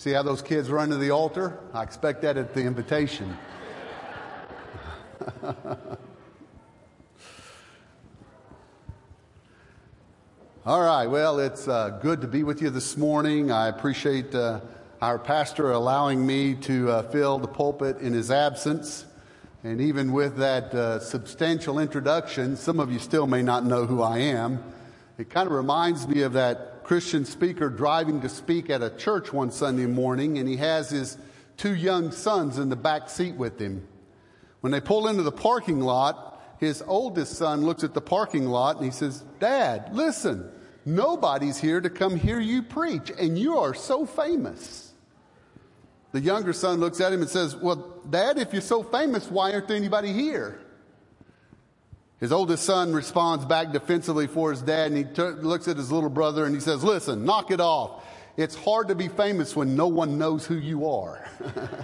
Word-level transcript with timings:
See 0.00 0.12
how 0.12 0.22
those 0.22 0.40
kids 0.40 0.70
run 0.70 0.88
to 0.88 0.96
the 0.96 1.10
altar? 1.10 1.58
I 1.74 1.82
expect 1.82 2.22
that 2.22 2.38
at 2.38 2.54
the 2.54 2.62
invitation. 2.62 3.36
All 10.64 10.80
right, 10.80 11.04
well, 11.04 11.38
it's 11.38 11.68
uh, 11.68 11.98
good 12.00 12.22
to 12.22 12.26
be 12.26 12.44
with 12.44 12.62
you 12.62 12.70
this 12.70 12.96
morning. 12.96 13.52
I 13.52 13.68
appreciate 13.68 14.34
uh, 14.34 14.60
our 15.02 15.18
pastor 15.18 15.72
allowing 15.72 16.26
me 16.26 16.54
to 16.54 16.90
uh, 16.90 17.02
fill 17.10 17.38
the 17.38 17.48
pulpit 17.48 17.98
in 17.98 18.14
his 18.14 18.30
absence. 18.30 19.04
And 19.62 19.82
even 19.82 20.12
with 20.12 20.38
that 20.38 20.74
uh, 20.74 21.00
substantial 21.00 21.78
introduction, 21.78 22.56
some 22.56 22.80
of 22.80 22.90
you 22.90 23.00
still 23.00 23.26
may 23.26 23.42
not 23.42 23.66
know 23.66 23.84
who 23.84 24.00
I 24.00 24.20
am. 24.20 24.64
It 25.18 25.28
kind 25.28 25.46
of 25.46 25.52
reminds 25.52 26.08
me 26.08 26.22
of 26.22 26.32
that 26.32 26.69
Christian 26.90 27.24
speaker 27.24 27.68
driving 27.70 28.20
to 28.20 28.28
speak 28.28 28.68
at 28.68 28.82
a 28.82 28.90
church 28.90 29.32
one 29.32 29.52
Sunday 29.52 29.86
morning, 29.86 30.38
and 30.38 30.48
he 30.48 30.56
has 30.56 30.90
his 30.90 31.16
two 31.56 31.76
young 31.76 32.10
sons 32.10 32.58
in 32.58 32.68
the 32.68 32.74
back 32.74 33.08
seat 33.08 33.36
with 33.36 33.60
him. 33.60 33.86
When 34.60 34.72
they 34.72 34.80
pull 34.80 35.06
into 35.06 35.22
the 35.22 35.30
parking 35.30 35.78
lot, 35.78 36.42
his 36.58 36.82
oldest 36.84 37.34
son 37.34 37.60
looks 37.60 37.84
at 37.84 37.94
the 37.94 38.00
parking 38.00 38.46
lot 38.46 38.74
and 38.74 38.84
he 38.84 38.90
says, 38.90 39.22
Dad, 39.38 39.90
listen, 39.92 40.50
nobody's 40.84 41.58
here 41.58 41.80
to 41.80 41.88
come 41.88 42.16
hear 42.16 42.40
you 42.40 42.60
preach, 42.60 43.12
and 43.16 43.38
you 43.38 43.58
are 43.58 43.72
so 43.72 44.04
famous. 44.04 44.92
The 46.10 46.20
younger 46.20 46.52
son 46.52 46.80
looks 46.80 47.00
at 47.00 47.12
him 47.12 47.20
and 47.20 47.30
says, 47.30 47.54
Well, 47.54 48.00
Dad, 48.10 48.36
if 48.36 48.52
you're 48.52 48.60
so 48.60 48.82
famous, 48.82 49.30
why 49.30 49.52
aren't 49.52 49.68
there 49.68 49.76
anybody 49.76 50.12
here? 50.12 50.58
His 52.20 52.32
oldest 52.32 52.64
son 52.64 52.92
responds 52.92 53.46
back 53.46 53.72
defensively 53.72 54.26
for 54.26 54.50
his 54.50 54.60
dad, 54.60 54.92
and 54.92 54.96
he 54.96 55.04
t- 55.04 55.22
looks 55.22 55.68
at 55.68 55.78
his 55.78 55.90
little 55.90 56.10
brother 56.10 56.44
and 56.44 56.54
he 56.54 56.60
says, 56.60 56.84
Listen, 56.84 57.24
knock 57.24 57.50
it 57.50 57.60
off. 57.60 58.04
It's 58.36 58.54
hard 58.54 58.88
to 58.88 58.94
be 58.94 59.08
famous 59.08 59.56
when 59.56 59.74
no 59.74 59.88
one 59.88 60.18
knows 60.18 60.46
who 60.46 60.56
you 60.56 60.88
are. 60.88 61.26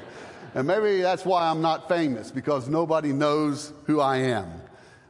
and 0.55 0.67
maybe 0.67 1.01
that's 1.01 1.25
why 1.25 1.49
I'm 1.49 1.63
not 1.63 1.89
famous, 1.89 2.31
because 2.31 2.69
nobody 2.69 3.13
knows 3.13 3.73
who 3.85 4.01
I 4.01 4.19
am. 4.19 4.53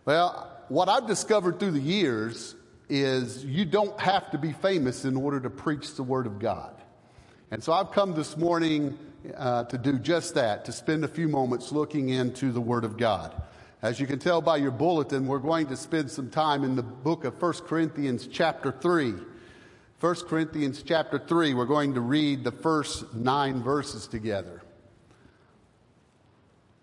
Well, 0.05 0.49
what 0.69 0.89
I've 0.89 1.09
discovered 1.09 1.59
through 1.59 1.73
the 1.73 1.81
years 1.81 2.55
is 2.89 3.45
you 3.45 3.65
don't 3.65 3.99
have 4.01 4.31
to 4.31 4.39
be 4.39 4.53
famous 4.53 5.05
in 5.05 5.17
order 5.17 5.41
to 5.41 5.51
preach 5.51 5.95
the 5.97 6.05
Word 6.05 6.27
of 6.27 6.39
God. 6.39 6.75
And 7.51 7.63
so 7.63 7.73
I've 7.73 7.91
come 7.91 8.15
this 8.15 8.37
morning 8.37 8.97
uh, 9.37 9.65
to 9.65 9.79
do 9.79 9.99
just 9.99 10.35
that, 10.35 10.65
to 10.67 10.73
spend 10.73 11.05
a 11.05 11.09
few 11.09 11.29
moments 11.29 11.73
looking 11.73 12.11
into 12.11 12.53
the 12.53 12.61
Word 12.61 12.85
of 12.85 12.97
God. 12.97 13.35
As 13.87 14.01
you 14.01 14.09
can 14.09 14.19
tell 14.19 14.41
by 14.41 14.57
your 14.57 14.73
bulletin, 14.73 15.29
we're 15.29 15.39
going 15.39 15.69
to 15.69 15.77
spend 15.77 16.11
some 16.11 16.29
time 16.29 16.65
in 16.65 16.75
the 16.75 16.83
book 16.83 17.23
of 17.23 17.41
1 17.41 17.53
Corinthians, 17.69 18.27
chapter 18.27 18.73
3. 18.73 19.15
1 20.01 20.15
Corinthians, 20.27 20.83
chapter 20.83 21.21
3, 21.21 21.55
we're 21.55 21.67
going 21.67 21.95
to 21.95 22.01
read 22.01 22.43
the 22.43 22.51
first 22.51 23.15
nine 23.15 23.63
verses 23.63 24.09
together. 24.09 24.61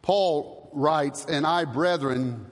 Paul 0.02 0.70
writes, 0.72 1.26
And 1.26 1.46
I, 1.46 1.66
brethren, 1.66 2.46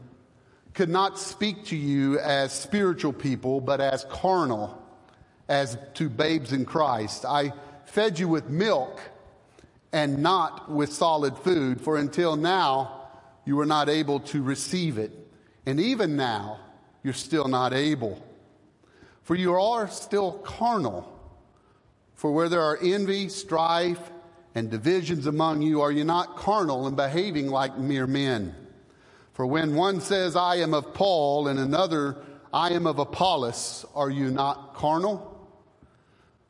could 0.74 0.90
not 0.90 1.18
speak 1.18 1.68
to 1.68 1.78
you 1.78 2.20
as 2.20 2.52
spiritual 2.52 3.14
people, 3.14 3.62
but 3.62 3.80
as 3.80 4.04
carnal, 4.10 4.86
as 5.48 5.78
to 5.94 6.10
babes 6.10 6.52
in 6.52 6.66
Christ. 6.66 7.24
I 7.24 7.54
fed 7.86 8.20
you 8.20 8.28
with 8.28 8.50
milk 8.50 9.00
and 9.94 10.22
not 10.22 10.70
with 10.70 10.92
solid 10.92 11.38
food, 11.38 11.80
for 11.80 11.96
until 11.96 12.36
now 12.36 13.01
you 13.52 13.58
were 13.58 13.66
not 13.66 13.90
able 13.90 14.22
to 14.22 14.42
receive 14.42 14.98
it. 14.98 15.12
And 15.66 15.78
even 15.78 16.16
now 16.16 16.58
you're 17.04 17.14
still 17.14 17.50
not 17.50 17.74
able. 17.74 18.26
For 19.24 19.36
you 19.36 19.54
are 19.54 19.90
still 19.90 20.32
carnal. 20.38 21.20
For 22.14 22.32
where 22.32 22.48
there 22.48 22.62
are 22.62 22.80
envy, 22.82 23.28
strife, 23.28 24.00
and 24.56 24.72
divisions 24.72 25.28
among 25.28 25.64
you, 25.64 25.82
are 25.82 25.92
you 25.92 26.06
not 26.06 26.38
carnal 26.38 26.88
and 26.88 26.96
behaving 26.96 27.50
like 27.50 27.78
mere 27.78 28.08
men? 28.08 28.56
For 29.34 29.46
when 29.46 29.76
one 29.76 30.00
says, 30.00 30.38
I 30.38 30.56
am 30.56 30.74
of 30.74 30.94
Paul, 30.94 31.50
and 31.50 31.60
another, 31.60 32.16
I 32.54 32.70
am 32.70 32.88
of 32.88 33.00
Apollos, 33.00 33.86
are 33.94 34.10
you 34.10 34.32
not 34.32 34.76
carnal? 34.76 35.28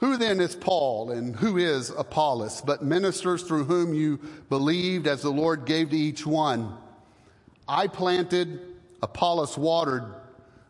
Who 0.02 0.18
then 0.18 0.40
is 0.40 0.56
Paul 0.56 1.09
and 1.09 1.36
who 1.36 1.58
is 1.58 1.90
Apollos, 1.90 2.62
but 2.62 2.84
ministers 2.84 3.42
through 3.42 3.64
whom 3.64 3.96
you 3.96 4.20
believed 4.50 5.08
as 5.08 5.24
the 5.24 5.31
Lord 5.31 5.66
gave 5.66 5.90
to 5.90 5.98
each 5.98 6.28
one? 6.28 6.78
I 7.72 7.88
planted, 7.88 8.59
Apollos 9.02 9.58
watered, 9.58 10.04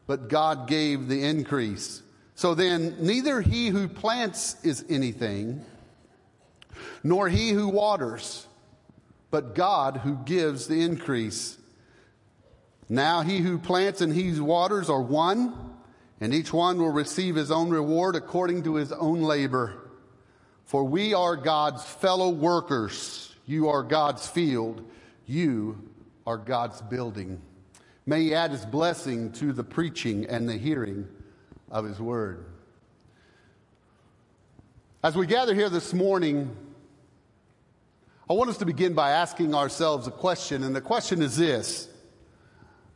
but 0.05 0.27
God 0.27 0.67
gave 0.67 1.07
the 1.07 1.23
increase. 1.23 2.03
So 2.35 2.53
then, 2.53 2.95
neither 2.99 3.41
he 3.41 3.69
who 3.69 3.87
plants 3.87 4.63
is 4.63 4.85
anything, 4.87 5.65
nor 7.03 7.27
he 7.27 7.49
who 7.49 7.69
waters, 7.69 8.45
but 9.31 9.55
God 9.55 9.97
who 9.97 10.19
gives 10.25 10.67
the 10.67 10.83
increase. 10.83 11.57
Now 12.87 13.21
he 13.21 13.39
who 13.39 13.57
plants 13.57 14.01
and 14.01 14.13
he 14.13 14.29
who 14.29 14.43
waters 14.43 14.87
are 14.87 15.01
one 15.01 15.71
and 16.19 16.35
each 16.35 16.53
one 16.53 16.77
will 16.77 16.91
receive 16.91 17.33
his 17.33 17.49
own 17.49 17.71
reward 17.71 18.15
according 18.15 18.61
to 18.65 18.75
his 18.75 18.91
own 18.91 19.23
labor. 19.23 19.73
For 20.65 20.83
we 20.83 21.15
are 21.15 21.35
God's 21.35 21.83
fellow 21.83 22.29
workers. 22.29 23.35
You 23.47 23.69
are 23.69 23.81
God's 23.81 24.27
field. 24.27 24.87
You 25.25 25.89
are 26.31 26.37
God's 26.37 26.81
building. 26.83 27.41
May 28.05 28.23
he 28.23 28.33
add 28.33 28.51
his 28.51 28.65
blessing 28.65 29.33
to 29.33 29.51
the 29.51 29.65
preaching 29.65 30.25
and 30.27 30.47
the 30.47 30.55
hearing 30.55 31.05
of 31.69 31.83
his 31.83 31.99
word. 31.99 32.45
As 35.03 35.13
we 35.13 35.27
gather 35.27 35.53
here 35.53 35.69
this 35.69 35.93
morning, 35.93 36.55
I 38.29 38.33
want 38.33 38.49
us 38.49 38.57
to 38.59 38.65
begin 38.65 38.93
by 38.93 39.11
asking 39.11 39.53
ourselves 39.53 40.07
a 40.07 40.11
question, 40.11 40.63
and 40.63 40.73
the 40.73 40.79
question 40.79 41.21
is 41.21 41.35
this 41.35 41.89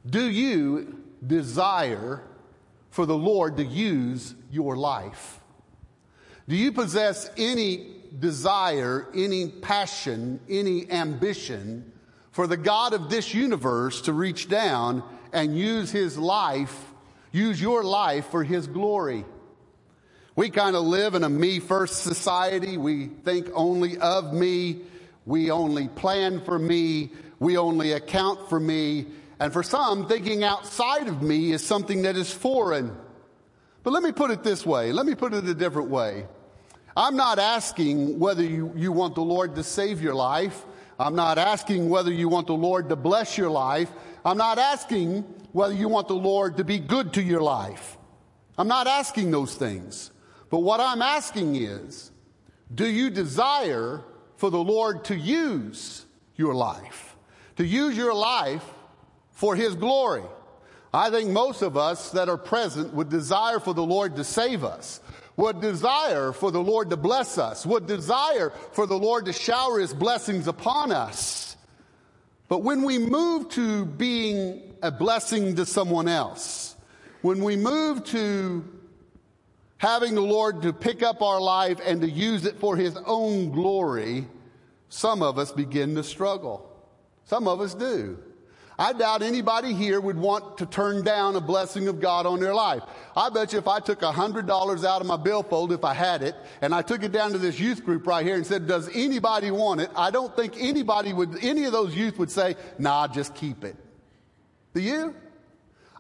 Do 0.10 0.30
you 0.30 1.04
desire 1.28 2.24
for 2.90 3.06
the 3.06 3.18
Lord 3.18 3.58
to 3.58 3.66
use 3.66 4.34
your 4.50 4.78
life? 4.78 5.42
Do 6.48 6.56
you 6.56 6.72
possess 6.72 7.30
any 7.36 7.96
desire, 8.18 9.10
any 9.14 9.50
passion, 9.50 10.40
any 10.48 10.90
ambition 10.90 11.92
for 12.36 12.48
the 12.48 12.58
God 12.58 12.92
of 12.92 13.10
this 13.10 13.34
universe 13.34 14.02
to 14.02 14.12
reach 14.12 14.50
down 14.50 15.04
and 15.32 15.58
use 15.58 15.90
his 15.90 16.18
life, 16.18 16.92
use 17.32 17.62
your 17.62 17.82
life 17.82 18.26
for 18.26 18.44
his 18.44 18.68
glory? 18.68 19.24
We 20.36 20.50
kind 20.50 20.76
of 20.76 20.84
live 20.84 21.16
in 21.16 21.24
a 21.24 21.30
me 21.30 21.60
first 21.60 22.04
society. 22.04 22.76
We 22.76 23.06
think 23.06 23.48
only 23.54 23.98
of 24.00 24.34
me. 24.34 24.82
We 25.26 25.50
only 25.50 25.88
plan 25.88 26.42
for 26.42 26.60
me. 26.60 27.12
We 27.40 27.58
only 27.58 27.94
account 27.94 28.50
for 28.50 28.60
me. 28.60 29.06
And 29.40 29.54
for 29.54 29.64
some, 29.64 30.06
thinking 30.06 30.44
outside 30.44 31.08
of 31.08 31.22
me 31.22 31.54
is 31.54 31.64
something 31.64 32.02
that 32.02 32.18
is 32.18 32.34
foreign. 32.34 32.98
But 33.84 33.94
let 33.94 34.04
me 34.04 34.12
put 34.12 34.30
it 34.30 34.44
this 34.44 34.66
way. 34.66 34.92
Let 34.92 35.06
me 35.06 35.16
put 35.16 35.34
it 35.34 35.46
a 35.46 35.54
different 35.54 35.90
way. 35.90 36.26
I'm 36.98 37.16
not 37.16 37.40
asking 37.40 38.20
whether 38.20 38.44
you, 38.44 38.74
you 38.76 38.92
want 38.92 39.16
the 39.16 39.22
Lord 39.22 39.56
to 39.56 39.64
save 39.64 40.02
your 40.02 40.16
life. 40.16 40.66
I'm 41.00 41.16
not 41.16 41.38
asking 41.38 41.90
whether 41.90 42.12
you 42.12 42.30
want 42.30 42.48
the 42.48 42.54
Lord 42.54 42.90
to 42.90 42.96
bless 42.96 43.38
your 43.38 43.50
life. 43.50 43.92
I'm 44.24 44.38
not 44.38 44.58
asking 44.58 45.22
whether 45.52 45.74
you 45.74 45.90
want 45.90 46.08
the 46.08 46.16
Lord 46.16 46.58
to 46.58 46.64
be 46.64 46.80
good 46.80 47.14
to 47.14 47.22
your 47.22 47.42
life. 47.42 47.98
I'm 48.58 48.68
not 48.68 48.88
asking 48.88 49.32
those 49.32 49.56
things. 49.56 50.12
But 50.50 50.60
what 50.60 50.80
I'm 50.80 51.02
asking 51.02 51.56
is, 51.56 52.12
do 52.74 52.88
you 52.88 53.10
desire 53.10 54.04
for 54.38 54.50
the 54.50 54.60
Lord 54.60 55.06
to 55.06 55.16
use 55.16 56.06
your 56.36 56.54
life? 56.54 57.16
To 57.58 57.66
use 57.66 57.98
your 57.98 58.14
life 58.14 58.64
for 59.32 59.56
His 59.56 59.76
glory. 59.76 60.24
I 60.94 61.10
think 61.10 61.30
most 61.30 61.62
of 61.62 61.76
us 61.76 62.12
that 62.12 62.30
are 62.30 62.38
present 62.38 62.94
would 62.94 63.10
desire 63.10 63.60
for 63.60 63.74
the 63.74 63.84
Lord 63.84 64.16
to 64.16 64.24
save 64.24 64.64
us, 64.64 65.02
would 65.38 65.62
desire 65.62 66.32
for 66.32 66.52
the 66.52 66.62
Lord 66.62 66.90
to 66.92 66.98
bless 66.98 67.38
us, 67.38 67.66
would 67.66 67.88
desire 67.88 68.52
for 68.72 68.86
the 68.86 68.98
Lord 68.98 69.26
to 69.26 69.34
shower 69.34 69.80
His 69.80 69.94
blessings 69.94 70.48
upon 70.48 70.92
us. 70.92 71.58
But 72.48 72.60
when 72.64 72.84
we 72.84 73.00
move 73.00 73.50
to 73.50 73.86
being 73.86 74.76
a 74.82 74.92
blessing 74.92 75.56
to 75.56 75.66
someone 75.66 76.08
else, 76.08 76.76
when 77.22 77.44
we 77.44 77.56
move 77.56 78.04
to 78.06 78.64
having 79.78 80.16
the 80.16 80.22
Lord 80.22 80.62
to 80.62 80.72
pick 80.72 81.04
up 81.04 81.22
our 81.22 81.42
life 81.42 81.80
and 81.84 82.02
to 82.02 82.10
use 82.10 82.46
it 82.46 82.60
for 82.60 82.78
His 82.78 82.96
own 83.06 83.52
glory, 83.52 84.28
some 84.90 85.22
of 85.22 85.38
us 85.38 85.52
begin 85.52 85.96
to 85.96 86.04
struggle. 86.04 86.72
Some 87.26 87.48
of 87.48 87.60
us 87.60 87.74
do. 87.74 88.20
I 88.78 88.92
doubt 88.92 89.22
anybody 89.22 89.74
here 89.74 90.02
would 90.02 90.18
want 90.18 90.58
to 90.58 90.66
turn 90.66 91.04
down 91.04 91.36
a 91.38 91.42
blessing 91.42 91.88
of 91.88 92.02
God 92.02 92.26
on 92.26 92.42
their 92.42 92.54
life. 92.54 92.84
I 93.16 93.30
bet 93.30 93.54
you 93.54 93.60
if 93.60 93.68
I 93.68 93.80
took 93.80 94.02
$100 94.02 94.84
out 94.84 95.02
of 95.02 95.08
my 95.08 95.16
billfold, 95.16 95.72
if 95.72 95.86
I 95.86 95.94
had 95.94 96.22
it, 96.22 96.36
and 96.62 96.76
I 96.76 96.82
took 96.82 97.02
it 97.04 97.14
down 97.14 97.32
to 97.32 97.38
this 97.38 97.58
youth 97.58 97.86
group 97.86 98.06
right 98.06 98.26
here 98.26 98.36
and 98.36 98.46
said, 98.46 98.68
does 98.68 98.90
anybody 98.94 99.50
want 99.50 99.80
it? 99.80 99.90
I 99.96 100.12
don't 100.12 100.36
think 100.36 100.56
anybody 100.58 101.14
would, 101.14 101.38
any 101.42 101.64
of 101.64 101.72
those 101.72 101.96
youth 101.96 102.20
would 102.20 102.32
say, 102.32 102.56
nah, 102.78 103.08
just 103.08 103.34
keep 103.34 103.64
it. 103.64 103.78
Do 104.74 104.82
you? 104.82 105.16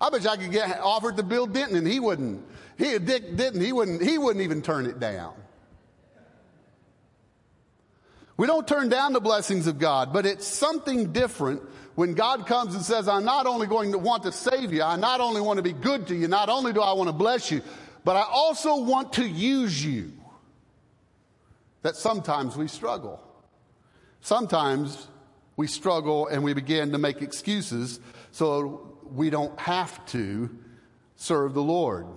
I 0.01 0.09
bet 0.09 0.23
you 0.23 0.29
I 0.29 0.35
could 0.35 0.51
get 0.51 0.79
offered 0.81 1.15
to 1.15 1.23
Bill 1.23 1.47
Denton 1.47 1.77
and 1.77 1.87
he 1.87 2.01
wouldn't. 2.01 2.45
He, 2.77 2.99
Dick 2.99 3.37
Denton, 3.37 3.61
he 3.61 3.71
wouldn't, 3.71 4.01
he 4.01 4.17
wouldn't 4.17 4.43
even 4.43 4.61
turn 4.61 4.85
it 4.85 4.99
down. 4.99 5.33
We 8.37 8.47
don't 8.47 8.67
turn 8.67 8.89
down 8.89 9.13
the 9.13 9.21
blessings 9.21 9.65
of 9.65 9.79
God, 9.79 10.11
but 10.11 10.25
it's 10.25 10.45
something 10.45 11.13
different 11.13 11.61
when 11.95 12.13
God 12.13 12.45
comes 12.45 12.75
and 12.75 12.83
says, 12.83 13.07
I'm 13.07 13.23
not 13.23 13.47
only 13.47 13.67
going 13.67 13.93
to 13.93 13.97
want 13.97 14.23
to 14.23 14.31
save 14.31 14.73
you, 14.73 14.83
I 14.83 14.97
not 14.97 15.21
only 15.21 15.41
want 15.41 15.57
to 15.57 15.63
be 15.63 15.73
good 15.73 16.07
to 16.07 16.15
you, 16.15 16.27
not 16.27 16.49
only 16.49 16.73
do 16.73 16.81
I 16.81 16.93
want 16.93 17.07
to 17.07 17.13
bless 17.13 17.49
you, 17.51 17.61
but 18.03 18.15
I 18.15 18.23
also 18.29 18.81
want 18.81 19.13
to 19.13 19.27
use 19.27 19.83
you. 19.83 20.11
That 21.81 21.95
sometimes 21.95 22.57
we 22.57 22.67
struggle. 22.67 23.21
Sometimes 24.21 25.07
we 25.55 25.67
struggle 25.67 26.27
and 26.27 26.43
we 26.43 26.53
begin 26.53 26.91
to 26.91 26.97
make 26.97 27.21
excuses 27.21 27.99
so 28.31 28.97
we 29.13 29.29
don't 29.29 29.57
have 29.59 30.05
to 30.07 30.49
serve 31.15 31.53
the 31.53 31.61
Lord. 31.61 32.07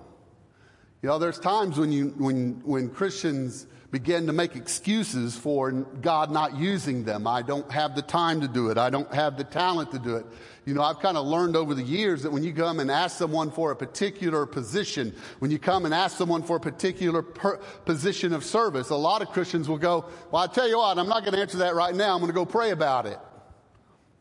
You 1.01 1.09
know, 1.09 1.19
there's 1.19 1.39
times 1.39 1.77
when 1.77 1.91
you, 1.91 2.13
when, 2.17 2.61
when 2.65 2.89
Christians 2.89 3.67
begin 3.91 4.27
to 4.27 4.33
make 4.33 4.55
excuses 4.55 5.35
for 5.35 5.71
God 5.71 6.31
not 6.31 6.55
using 6.55 7.03
them. 7.03 7.25
I 7.25 7.41
don't 7.41 7.69
have 7.71 7.95
the 7.95 8.01
time 8.01 8.41
to 8.41 8.47
do 8.47 8.69
it. 8.69 8.77
I 8.77 8.89
don't 8.89 9.11
have 9.13 9.37
the 9.37 9.43
talent 9.43 9.91
to 9.91 9.99
do 9.99 10.15
it. 10.15 10.25
You 10.65 10.75
know, 10.75 10.83
I've 10.83 10.99
kind 10.99 11.17
of 11.17 11.25
learned 11.25 11.55
over 11.55 11.73
the 11.73 11.83
years 11.83 12.21
that 12.21 12.31
when 12.31 12.43
you 12.43 12.53
come 12.53 12.79
and 12.79 12.91
ask 12.91 13.17
someone 13.17 13.49
for 13.49 13.71
a 13.71 13.75
particular 13.75 14.45
position, 14.45 15.15
when 15.39 15.49
you 15.49 15.57
come 15.57 15.85
and 15.85 15.93
ask 15.93 16.15
someone 16.15 16.43
for 16.43 16.57
a 16.57 16.59
particular 16.59 17.23
per- 17.23 17.57
position 17.85 18.33
of 18.33 18.43
service, 18.43 18.91
a 18.91 18.95
lot 18.95 19.23
of 19.23 19.29
Christians 19.29 19.67
will 19.67 19.79
go, 19.79 20.05
Well, 20.31 20.43
I 20.43 20.47
tell 20.47 20.67
you 20.67 20.77
what, 20.77 20.99
I'm 20.99 21.09
not 21.09 21.21
going 21.21 21.33
to 21.33 21.39
answer 21.39 21.57
that 21.59 21.73
right 21.73 21.95
now. 21.95 22.13
I'm 22.13 22.19
going 22.19 22.31
to 22.31 22.35
go 22.35 22.45
pray 22.45 22.69
about 22.69 23.07
it. 23.07 23.17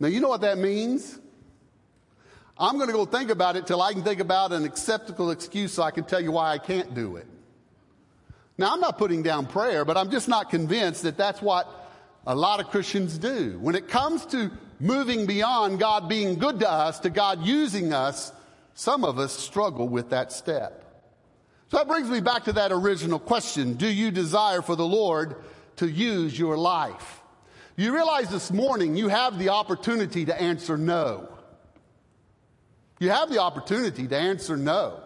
Now, 0.00 0.08
you 0.08 0.20
know 0.20 0.28
what 0.28 0.40
that 0.40 0.56
means? 0.56 1.18
I'm 2.56 2.76
going 2.76 2.88
to 2.88 2.94
go 2.94 3.04
think 3.04 3.30
about 3.30 3.56
it 3.56 3.66
till 3.66 3.82
I 3.82 3.92
can 3.92 4.02
think 4.02 4.20
about 4.20 4.52
an 4.52 4.64
acceptable 4.64 5.30
excuse 5.30 5.72
so 5.72 5.82
I 5.82 5.90
can 5.90 6.04
tell 6.04 6.20
you 6.20 6.32
why 6.32 6.52
I 6.52 6.58
can't 6.58 6.94
do 6.94 7.16
it. 7.16 7.26
Now, 8.58 8.74
I'm 8.74 8.80
not 8.80 8.98
putting 8.98 9.22
down 9.22 9.46
prayer, 9.46 9.84
but 9.84 9.96
I'm 9.96 10.10
just 10.10 10.28
not 10.28 10.50
convinced 10.50 11.04
that 11.04 11.16
that's 11.16 11.40
what 11.40 11.72
a 12.26 12.34
lot 12.34 12.58
of 12.58 12.68
Christians 12.70 13.16
do. 13.16 13.56
When 13.60 13.76
it 13.76 13.88
comes 13.88 14.26
to 14.26 14.50
moving 14.80 15.26
beyond 15.26 15.78
God 15.78 16.08
being 16.08 16.38
good 16.38 16.60
to 16.60 16.70
us 16.70 16.98
to 17.00 17.10
God 17.10 17.46
using 17.46 17.92
us, 17.92 18.32
some 18.74 19.04
of 19.04 19.18
us 19.18 19.32
struggle 19.32 19.88
with 19.88 20.10
that 20.10 20.32
step. 20.32 20.84
So 21.70 21.76
that 21.76 21.86
brings 21.86 22.08
me 22.08 22.20
back 22.20 22.44
to 22.44 22.52
that 22.54 22.72
original 22.72 23.18
question. 23.18 23.74
Do 23.74 23.86
you 23.86 24.10
desire 24.10 24.62
for 24.62 24.74
the 24.74 24.86
Lord 24.86 25.36
to 25.76 25.88
use 25.88 26.36
your 26.36 26.56
life? 26.56 27.20
You 27.76 27.94
realize 27.94 28.28
this 28.28 28.50
morning 28.50 28.96
you 28.96 29.08
have 29.08 29.38
the 29.38 29.50
opportunity 29.50 30.24
to 30.24 30.40
answer 30.40 30.76
no. 30.76 31.28
You 32.98 33.10
have 33.10 33.30
the 33.30 33.38
opportunity 33.38 34.08
to 34.08 34.16
answer 34.16 34.56
no. 34.56 35.00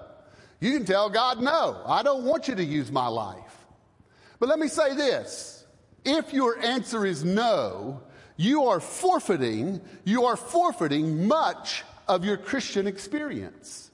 You 0.61 0.73
can 0.73 0.87
tell 0.87 1.11
God, 1.11 1.43
no, 1.43 1.83
I 1.85 2.03
don't 2.03 2.25
want 2.25 2.49
you 2.49 2.55
to 2.55 2.65
use 2.65 2.91
my 2.91 3.09
life. 3.09 3.42
But 4.43 4.49
let 4.49 4.59
me 4.59 4.67
say 4.67 4.97
this. 4.97 5.65
If 6.05 6.33
your 6.33 6.59
answer 6.59 7.07
is 7.07 7.23
no, 7.23 8.03
you 8.37 8.65
are 8.65 8.81
forfeiting, 8.81 9.81
you 10.03 10.25
are 10.25 10.35
forfeiting 10.35 11.29
much 11.29 11.85
of 12.09 12.25
your 12.25 12.37
Christian 12.37 12.89
experience. 12.89 13.93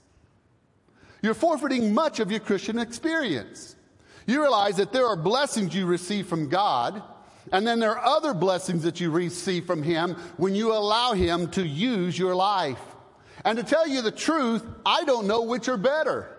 You're 1.20 1.34
forfeiting 1.34 1.92
much 1.92 2.18
of 2.18 2.30
your 2.30 2.40
Christian 2.40 2.78
experience. 2.78 3.76
You 4.26 4.40
realize 4.40 4.78
that 4.78 4.90
there 4.90 5.06
are 5.06 5.16
blessings 5.16 5.74
you 5.74 5.84
receive 5.84 6.26
from 6.26 6.48
God, 6.48 7.02
and 7.52 7.66
then 7.66 7.78
there 7.78 7.98
are 7.98 8.16
other 8.16 8.32
blessings 8.32 8.84
that 8.84 9.00
you 9.00 9.10
receive 9.10 9.66
from 9.66 9.82
Him 9.82 10.14
when 10.38 10.54
you 10.54 10.72
allow 10.72 11.12
Him 11.12 11.50
to 11.50 11.62
use 11.62 12.18
your 12.18 12.34
life. 12.34 12.80
And 13.44 13.58
to 13.58 13.64
tell 13.64 13.86
you 13.86 14.00
the 14.00 14.10
truth, 14.10 14.64
I 14.86 15.04
don't 15.04 15.26
know 15.26 15.42
which 15.42 15.68
are 15.68 15.76
better. 15.76 16.34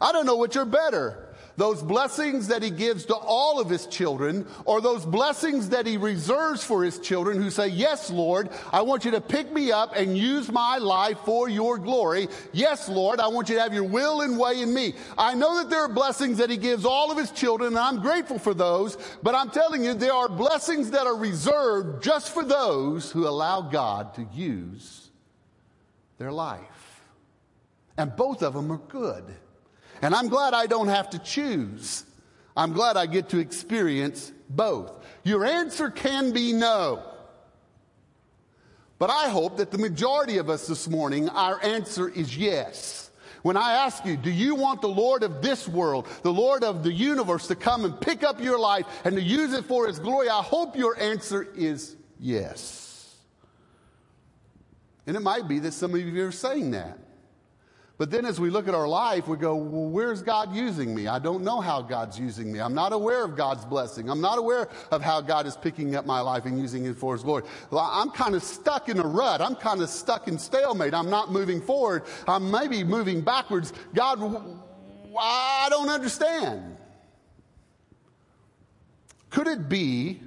I 0.00 0.10
don't 0.10 0.26
know 0.26 0.38
which 0.38 0.56
are 0.56 0.64
better. 0.64 1.31
Those 1.56 1.82
blessings 1.82 2.48
that 2.48 2.62
he 2.62 2.70
gives 2.70 3.04
to 3.06 3.14
all 3.14 3.60
of 3.60 3.68
his 3.68 3.86
children, 3.86 4.46
or 4.64 4.80
those 4.80 5.04
blessings 5.04 5.68
that 5.70 5.86
he 5.86 5.96
reserves 5.96 6.64
for 6.64 6.82
his 6.82 6.98
children 6.98 7.40
who 7.40 7.50
say, 7.50 7.68
Yes, 7.68 8.10
Lord, 8.10 8.48
I 8.72 8.82
want 8.82 9.04
you 9.04 9.10
to 9.12 9.20
pick 9.20 9.52
me 9.52 9.70
up 9.70 9.92
and 9.94 10.16
use 10.16 10.50
my 10.50 10.78
life 10.78 11.18
for 11.24 11.48
your 11.48 11.78
glory. 11.78 12.28
Yes, 12.52 12.88
Lord, 12.88 13.20
I 13.20 13.28
want 13.28 13.48
you 13.48 13.56
to 13.56 13.62
have 13.62 13.74
your 13.74 13.84
will 13.84 14.22
and 14.22 14.38
way 14.38 14.62
in 14.62 14.72
me. 14.72 14.94
I 15.18 15.34
know 15.34 15.58
that 15.58 15.68
there 15.68 15.80
are 15.80 15.88
blessings 15.88 16.38
that 16.38 16.50
he 16.50 16.56
gives 16.56 16.84
all 16.84 17.10
of 17.10 17.18
his 17.18 17.30
children, 17.30 17.68
and 17.68 17.78
I'm 17.78 18.00
grateful 18.00 18.38
for 18.38 18.54
those, 18.54 18.96
but 19.22 19.34
I'm 19.34 19.50
telling 19.50 19.84
you, 19.84 19.94
there 19.94 20.12
are 20.12 20.28
blessings 20.28 20.90
that 20.92 21.06
are 21.06 21.16
reserved 21.16 22.02
just 22.02 22.32
for 22.32 22.44
those 22.44 23.10
who 23.10 23.26
allow 23.26 23.60
God 23.60 24.14
to 24.14 24.26
use 24.32 25.10
their 26.18 26.32
life. 26.32 27.02
And 27.96 28.14
both 28.16 28.42
of 28.42 28.54
them 28.54 28.72
are 28.72 28.80
good. 28.88 29.24
And 30.02 30.14
I'm 30.14 30.28
glad 30.28 30.52
I 30.52 30.66
don't 30.66 30.88
have 30.88 31.10
to 31.10 31.18
choose. 31.20 32.04
I'm 32.56 32.72
glad 32.72 32.96
I 32.96 33.06
get 33.06 33.30
to 33.30 33.38
experience 33.38 34.32
both. 34.50 34.92
Your 35.22 35.44
answer 35.44 35.90
can 35.90 36.32
be 36.32 36.52
no. 36.52 37.02
But 38.98 39.10
I 39.10 39.28
hope 39.28 39.56
that 39.56 39.70
the 39.70 39.78
majority 39.78 40.38
of 40.38 40.50
us 40.50 40.66
this 40.66 40.88
morning, 40.88 41.28
our 41.28 41.62
answer 41.64 42.08
is 42.08 42.36
yes. 42.36 43.10
When 43.42 43.56
I 43.56 43.72
ask 43.72 44.04
you, 44.04 44.16
do 44.16 44.30
you 44.30 44.54
want 44.54 44.80
the 44.80 44.88
Lord 44.88 45.22
of 45.24 45.42
this 45.42 45.66
world, 45.66 46.06
the 46.22 46.32
Lord 46.32 46.62
of 46.62 46.84
the 46.84 46.92
universe 46.92 47.48
to 47.48 47.56
come 47.56 47.84
and 47.84 48.00
pick 48.00 48.22
up 48.22 48.40
your 48.40 48.58
life 48.58 48.86
and 49.04 49.16
to 49.16 49.22
use 49.22 49.52
it 49.52 49.64
for 49.64 49.86
His 49.88 49.98
glory? 49.98 50.28
I 50.28 50.42
hope 50.42 50.76
your 50.76 50.96
answer 50.98 51.48
is 51.56 51.96
yes. 52.20 53.16
And 55.06 55.16
it 55.16 55.20
might 55.20 55.48
be 55.48 55.58
that 55.60 55.72
some 55.72 55.94
of 55.94 56.00
you 56.00 56.24
are 56.24 56.32
saying 56.32 56.72
that. 56.72 56.98
But 57.98 58.10
then 58.10 58.24
as 58.24 58.40
we 58.40 58.50
look 58.50 58.68
at 58.68 58.74
our 58.74 58.88
life, 58.88 59.28
we 59.28 59.36
go, 59.36 59.54
well, 59.54 59.88
where's 59.88 60.22
God 60.22 60.54
using 60.54 60.94
me? 60.94 61.06
I 61.06 61.18
don't 61.18 61.44
know 61.44 61.60
how 61.60 61.82
God's 61.82 62.18
using 62.18 62.50
me. 62.50 62.58
I'm 62.58 62.74
not 62.74 62.92
aware 62.92 63.22
of 63.24 63.36
God's 63.36 63.64
blessing. 63.64 64.08
I'm 64.08 64.20
not 64.20 64.38
aware 64.38 64.68
of 64.90 65.02
how 65.02 65.20
God 65.20 65.46
is 65.46 65.56
picking 65.56 65.94
up 65.94 66.06
my 66.06 66.20
life 66.20 66.46
and 66.46 66.58
using 66.58 66.86
it 66.86 66.96
for 66.96 67.14
His 67.14 67.22
glory. 67.22 67.44
Well, 67.70 67.88
I'm 67.92 68.10
kind 68.10 68.34
of 68.34 68.42
stuck 68.42 68.88
in 68.88 68.98
a 68.98 69.06
rut. 69.06 69.40
I'm 69.40 69.54
kind 69.54 69.82
of 69.82 69.88
stuck 69.88 70.26
in 70.26 70.38
stalemate. 70.38 70.94
I'm 70.94 71.10
not 71.10 71.30
moving 71.30 71.60
forward. 71.60 72.04
I'm 72.26 72.50
maybe 72.50 72.82
moving 72.82 73.20
backwards. 73.20 73.72
God, 73.94 74.18
I 75.18 75.66
don't 75.70 75.90
understand. 75.90 76.78
Could 79.30 79.46
it 79.46 79.68
be 79.68 80.20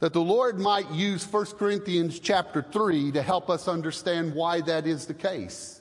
that 0.00 0.12
the 0.12 0.20
Lord 0.20 0.60
might 0.60 0.90
use 0.90 1.24
1 1.24 1.46
Corinthians 1.58 2.20
chapter 2.20 2.62
3 2.62 3.12
to 3.12 3.22
help 3.22 3.48
us 3.48 3.66
understand 3.66 4.34
why 4.34 4.60
that 4.60 4.86
is 4.86 5.06
the 5.06 5.14
case? 5.14 5.80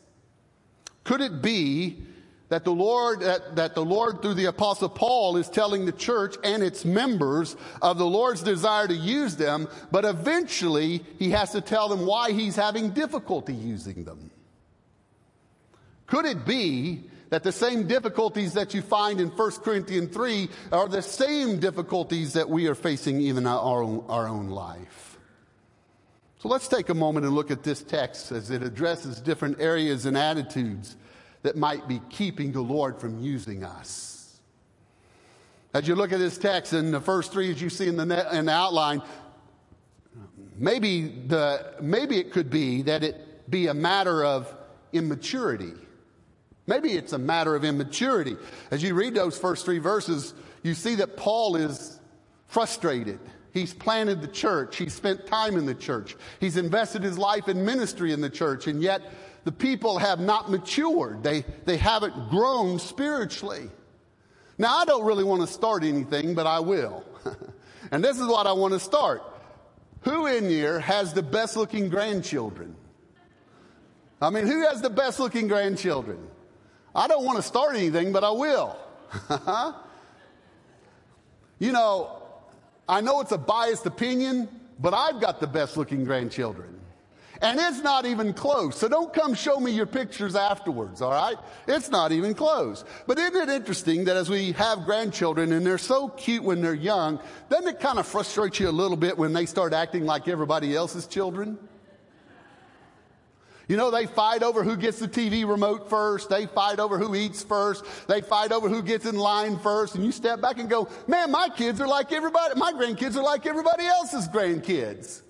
Could 1.04 1.22
it 1.22 1.42
be 1.42 1.98
that 2.50 2.64
the 2.64 2.72
Lord, 2.72 3.22
that, 3.22 3.56
that, 3.56 3.74
the 3.74 3.84
Lord 3.84 4.22
through 4.22 4.36
the 4.36 4.46
apostle 4.46 4.90
Paul 4.90 5.38
is 5.38 5.50
telling 5.50 5.86
the 5.86 5.92
church 5.92 6.36
and 6.44 6.62
its 6.62 6.86
members 6.86 7.56
of 7.82 7.98
the 7.98 8.06
Lord's 8.06 8.44
desire 8.44 8.88
to 8.88 8.94
use 8.94 9.36
them, 9.36 9.68
but 9.92 10.06
eventually 10.06 11.04
he 11.18 11.32
has 11.32 11.52
to 11.54 11.62
tell 11.62 11.90
them 11.90 12.06
why 12.06 12.32
he's 12.32 12.56
having 12.56 12.92
difficulty 12.92 13.54
using 13.54 14.04
them? 14.04 14.30
Could 16.06 16.26
it 16.26 16.46
be 16.46 17.06
that 17.32 17.42
the 17.42 17.52
same 17.52 17.88
difficulties 17.88 18.54
that 18.54 18.76
you 18.76 18.84
find 18.84 19.20
in 19.20 19.30
1 19.30 19.52
Corinthians 19.64 20.14
3 20.14 20.50
are 20.72 20.88
the 20.88 21.02
same 21.02 21.60
difficulties 21.60 22.34
that 22.34 22.48
we 22.48 22.68
are 22.68 22.76
facing 22.76 23.20
even 23.20 23.46
in 23.46 23.48
our 23.48 23.82
own, 23.82 24.06
our 24.08 24.28
own 24.28 24.50
life? 24.50 25.13
So 26.44 26.50
let's 26.50 26.68
take 26.68 26.90
a 26.90 26.94
moment 26.94 27.26
and 27.26 27.34
look 27.34 27.52
at 27.52 27.64
this 27.64 27.82
text 27.82 28.34
as 28.34 28.52
it 28.52 28.64
addresses 28.64 29.22
different 29.22 29.62
areas 29.62 30.06
and 30.06 30.18
attitudes 30.18 30.98
that 31.42 31.56
might 31.56 31.88
be 31.88 32.02
keeping 32.10 32.52
the 32.52 32.60
Lord 32.60 33.00
from 33.00 33.22
using 33.22 33.64
us. 33.64 34.42
As 35.74 35.88
you 35.88 35.96
look 35.96 36.12
at 36.12 36.20
this 36.20 36.38
text 36.38 36.74
in 36.74 36.92
the 36.92 37.00
first 37.00 37.32
three, 37.32 37.50
as 37.50 37.62
you 37.62 37.70
see 37.70 37.88
in 37.88 37.96
the, 37.96 38.38
in 38.38 38.48
the 38.48 38.52
outline, 38.52 39.02
maybe, 40.58 41.08
the, 41.08 41.76
maybe 41.80 42.18
it 42.18 42.34
could 42.34 42.50
be 42.50 42.82
that 42.82 43.06
it 43.06 43.50
be 43.50 43.68
a 43.68 43.74
matter 43.74 44.26
of 44.26 44.54
immaturity. 44.92 45.72
Maybe 46.68 46.92
it's 46.92 47.14
a 47.14 47.18
matter 47.18 47.56
of 47.56 47.64
immaturity. 47.64 48.36
As 48.70 48.84
you 48.84 48.96
read 48.96 49.16
those 49.16 49.38
first 49.38 49.64
three 49.64 49.80
verses, 49.80 50.34
you 50.62 50.74
see 50.74 50.96
that 50.96 51.16
Paul 51.16 51.56
is 51.56 52.02
frustrated. 52.48 53.22
He's 53.54 53.74
planted 53.74 54.22
the 54.22 54.28
church. 54.28 54.78
He's 54.78 54.94
spent 54.94 55.28
time 55.28 55.58
in 55.58 55.68
the 55.68 55.76
church. 55.76 56.16
He's 56.40 56.58
invested 56.58 57.04
his 57.04 57.20
life 57.20 57.48
in 57.48 57.64
ministry 57.64 58.12
in 58.12 58.20
the 58.20 58.30
church. 58.30 58.66
And 58.66 58.82
yet 58.82 59.04
the 59.44 59.52
people 59.52 60.00
have 60.00 60.20
not 60.20 60.50
matured. 60.50 61.22
They, 61.22 61.46
they 61.66 61.78
haven't 61.78 62.30
grown 62.30 62.80
spiritually. 62.80 63.70
Now, 64.58 64.78
I 64.78 64.86
don't 64.86 65.06
really 65.06 65.24
want 65.24 65.42
to 65.42 65.48
start 65.48 65.84
anything, 65.84 66.34
but 66.34 66.48
I 66.48 66.62
will. 66.62 67.04
and 67.92 68.04
this 68.04 68.20
is 68.20 68.26
what 68.26 68.48
I 68.48 68.54
want 68.54 68.74
to 68.74 68.80
start. 68.80 69.22
Who 70.02 70.26
in 70.26 70.50
here 70.50 70.80
has 70.80 71.14
the 71.14 71.24
best 71.24 71.56
looking 71.56 71.90
grandchildren? 71.90 72.76
I 74.20 74.32
mean, 74.32 74.48
who 74.48 74.66
has 74.66 74.82
the 74.82 74.90
best 74.90 75.20
looking 75.20 75.48
grandchildren? 75.48 76.18
I 76.96 77.08
don't 77.08 77.24
want 77.24 77.38
to 77.38 77.44
start 77.44 77.76
anything, 77.76 78.14
but 78.14 78.24
I 78.24 78.32
will. 78.32 78.78
you 81.60 81.72
know, 81.72 82.23
I 82.88 83.02
know 83.02 83.22
it's 83.22 83.32
a 83.32 83.38
biased 83.38 83.86
opinion, 83.86 84.50
but 84.80 84.94
I've 84.94 85.22
got 85.22 85.40
the 85.40 85.48
best 85.48 85.78
looking 85.78 86.04
grandchildren. 86.04 86.80
And 87.42 87.60
it's 87.60 87.82
not 87.82 88.06
even 88.06 88.34
close. 88.34 88.78
So 88.78 88.88
don't 88.88 89.14
come 89.14 89.34
show 89.34 89.60
me 89.60 89.72
your 89.72 89.86
pictures 89.86 90.34
afterwards, 90.34 91.02
all 91.02 91.12
right? 91.12 91.36
It's 91.68 91.90
not 91.90 92.14
even 92.14 92.34
close. 92.34 92.86
But 93.06 93.20
isn't 93.20 93.36
it 93.36 93.50
interesting 93.50 94.06
that 94.06 94.16
as 94.16 94.30
we 94.30 94.54
have 94.54 94.86
grandchildren 94.86 95.52
and 95.52 95.66
they're 95.66 95.78
so 95.78 96.08
cute 96.08 96.44
when 96.44 96.62
they're 96.62 96.74
young, 96.74 97.20
doesn't 97.50 97.68
it 97.68 97.80
kind 97.82 98.00
of 98.00 98.08
frustrate 98.08 98.60
you 98.60 98.70
a 98.70 98.72
little 98.72 98.96
bit 98.96 99.18
when 99.18 99.34
they 99.34 99.46
start 99.46 99.74
acting 99.74 100.06
like 100.06 100.30
everybody 100.30 100.74
else's 100.74 101.06
children? 101.06 101.58
You 103.68 103.78
know, 103.78 103.92
they 103.92 104.08
fight 104.08 104.44
over 104.44 104.64
who 104.64 104.76
gets 104.76 105.00
the 105.00 105.08
TV 105.08 105.48
remote 105.48 105.90
first. 105.90 106.30
They 106.30 106.48
fight 106.48 106.80
over 106.80 106.98
who 106.98 107.16
eats 107.16 107.44
first. 107.44 107.86
They 108.08 108.22
fight 108.22 108.52
over 108.52 108.68
who 108.68 108.84
gets 108.84 109.06
in 109.06 109.16
line 109.16 109.58
first. 109.60 109.96
And 109.96 110.06
you 110.06 110.12
step 110.12 110.42
back 110.42 110.60
and 110.60 110.70
go, 110.70 110.90
man, 111.08 111.32
my 111.32 111.50
kids 111.50 111.80
are 111.80 111.88
like 111.88 112.12
everybody, 112.12 112.60
my 112.60 112.74
grandkids 112.74 113.16
are 113.16 113.24
like 113.24 113.46
everybody 113.46 113.86
else's 113.86 114.28
grandkids. 114.28 115.22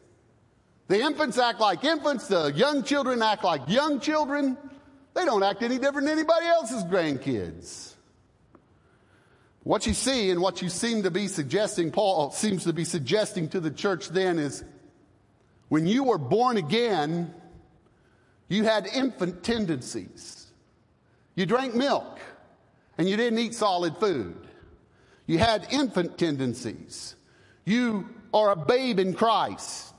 The 0.87 0.99
infants 0.99 1.37
act 1.37 1.59
like 1.59 1.83
infants, 1.83 2.27
the 2.27 2.51
young 2.53 2.83
children 2.83 3.21
act 3.21 3.43
like 3.43 3.61
young 3.67 3.99
children. 3.99 4.57
They 5.13 5.25
don't 5.25 5.43
act 5.43 5.61
any 5.61 5.77
different 5.77 6.07
than 6.07 6.17
anybody 6.17 6.47
else's 6.47 6.83
grandkids. 6.83 7.93
What 9.63 9.87
you 9.87 9.93
see 9.93 10.29
and 10.29 10.41
what 10.41 10.61
you 10.61 10.69
seem 10.69 11.03
to 11.03 11.11
be 11.11 11.27
suggesting, 11.27 11.91
Paul 11.91 12.31
seems 12.31 12.65
to 12.65 12.73
be 12.73 12.83
suggesting 12.83 13.47
to 13.49 13.59
the 13.59 13.71
church 13.71 14.09
then 14.09 14.39
is 14.39 14.63
when 15.69 15.87
you 15.87 16.03
were 16.03 16.17
born 16.17 16.57
again, 16.57 17.33
you 18.47 18.63
had 18.63 18.87
infant 18.87 19.43
tendencies. 19.43 20.47
You 21.35 21.45
drank 21.45 21.75
milk 21.75 22.19
and 22.97 23.09
you 23.09 23.17
didn't 23.17 23.39
eat 23.39 23.55
solid 23.55 23.97
food. 23.97 24.35
You 25.25 25.39
had 25.39 25.67
infant 25.71 26.17
tendencies. 26.17 27.15
You 27.65 28.09
are 28.33 28.51
a 28.51 28.55
babe 28.55 28.99
in 28.99 29.13
Christ. 29.13 29.93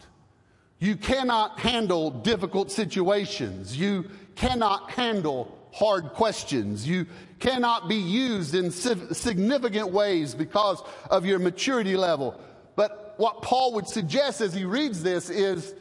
You 0.78 0.96
cannot 0.96 1.58
handle 1.58 2.10
difficult 2.10 2.70
situations. 2.70 3.76
You 3.76 4.10
cannot 4.34 4.90
handle 4.90 5.56
hard 5.72 6.10
questions. 6.10 6.86
You 6.86 7.06
cannot 7.40 7.88
be 7.88 7.96
used 7.96 8.54
in 8.54 8.70
significant 8.70 9.90
ways 9.90 10.34
because 10.34 10.82
of 11.10 11.26
your 11.26 11.38
maturity 11.38 11.96
level. 11.96 12.40
But 12.76 13.14
what 13.16 13.42
Paul 13.42 13.72
would 13.74 13.88
suggest 13.88 14.40
as 14.40 14.54
he 14.54 14.64
reads 14.64 15.02
this 15.02 15.30
is, 15.30 15.74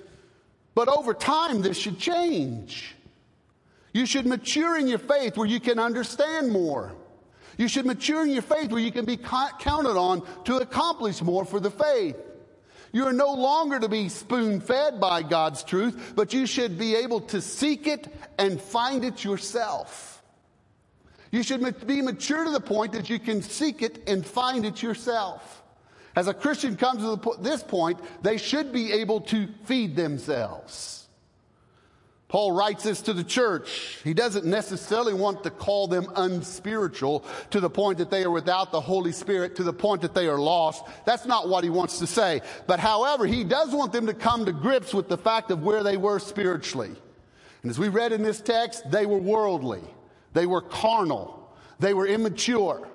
but 0.76 0.88
over 0.88 1.14
time 1.14 1.62
this 1.62 1.78
should 1.78 2.00
change. 2.00 2.96
You 3.94 4.06
should 4.06 4.26
mature 4.26 4.78
in 4.78 4.88
your 4.88 5.00
faith 5.00 5.38
where 5.38 5.48
you 5.48 5.60
can 5.60 5.80
understand 5.80 6.52
more. 6.52 6.94
You 7.58 7.68
should 7.68 7.86
mature 7.86 8.24
in 8.24 8.32
your 8.32 8.42
faith 8.42 8.72
where 8.72 8.82
you 8.82 8.92
can 8.92 9.06
be 9.06 9.18
counted 9.18 9.98
on 9.98 10.24
to 10.46 10.58
accomplish 10.58 11.22
more 11.22 11.46
for 11.46 11.60
the 11.60 11.70
faith. 11.70 12.18
You 12.92 13.06
are 13.06 13.14
no 13.14 13.34
longer 13.34 13.80
to 13.80 13.90
be 13.90 14.10
spoon 14.10 14.62
fed 14.62 15.00
by 15.00 15.24
God's 15.24 15.64
truth, 15.64 16.14
but 16.16 16.34
you 16.34 16.46
should 16.46 16.78
be 16.78 16.96
able 16.96 17.22
to 17.22 17.42
seek 17.42 17.88
it 17.88 18.08
and 18.38 18.62
find 18.62 19.04
it 19.04 19.24
yourself. 19.24 20.22
You 21.32 21.42
should 21.42 21.88
be 21.88 22.04
mature 22.04 22.46
to 22.46 22.52
the 22.52 22.60
point 22.60 22.94
that 22.94 23.10
you 23.10 23.18
can 23.18 23.42
seek 23.42 23.82
it 23.82 24.04
and 24.08 24.24
find 24.24 24.66
it 24.66 24.84
yourself. 24.84 25.63
As 26.16 26.28
a 26.28 26.34
Christian 26.34 26.76
comes 26.76 27.02
to 27.02 27.38
this 27.42 27.64
point, 27.64 28.00
they 28.22 28.38
should 28.38 28.72
be 28.72 28.92
able 28.92 29.22
to 29.22 29.48
feed 29.66 29.96
themselves. 29.96 31.08
Paul 32.34 32.52
writes 32.52 32.84
this 32.84 33.02
to 33.02 33.14
the 33.14 33.24
church. 33.24 34.00
He 34.04 34.16
doesn't 34.16 34.44
necessarily 34.44 35.14
want 35.14 35.44
to 35.44 35.52
call 35.52 35.88
them 35.88 36.08
unspiritual 36.16 37.24
to 37.52 37.60
the 37.60 37.70
point 37.70 38.00
that 38.00 38.10
they 38.10 38.24
are 38.24 38.32
without 38.32 38.72
the 38.72 38.82
Holy 38.82 39.12
Spirit, 39.12 39.56
to 39.58 39.64
the 39.64 39.72
point 39.72 40.02
that 40.02 40.16
they 40.16 40.28
are 40.28 40.40
lost. 40.40 40.84
That's 41.06 41.28
not 41.28 41.48
what 41.48 41.64
he 41.64 41.70
wants 41.70 42.00
to 42.00 42.08
say. 42.08 42.42
But 42.66 42.80
however, 42.80 43.28
he 43.28 43.44
does 43.44 43.70
want 43.70 43.94
them 43.94 44.08
to 44.08 44.16
come 44.16 44.46
to 44.46 44.52
grips 44.52 44.96
with 44.96 45.10
the 45.10 45.18
fact 45.18 45.52
of 45.52 45.62
where 45.62 45.84
they 45.84 45.96
were 45.96 46.18
spiritually. 46.18 46.96
And 47.62 47.70
as 47.70 47.78
we 47.78 47.90
read 47.90 48.12
in 48.12 48.24
this 48.24 48.42
text, 48.42 48.90
they 48.90 49.06
were 49.06 49.20
worldly. 49.20 49.84
They 50.34 50.48
were 50.48 50.62
carnal. 50.62 51.56
They 51.80 51.94
were 51.94 52.08
immature. 52.08 52.88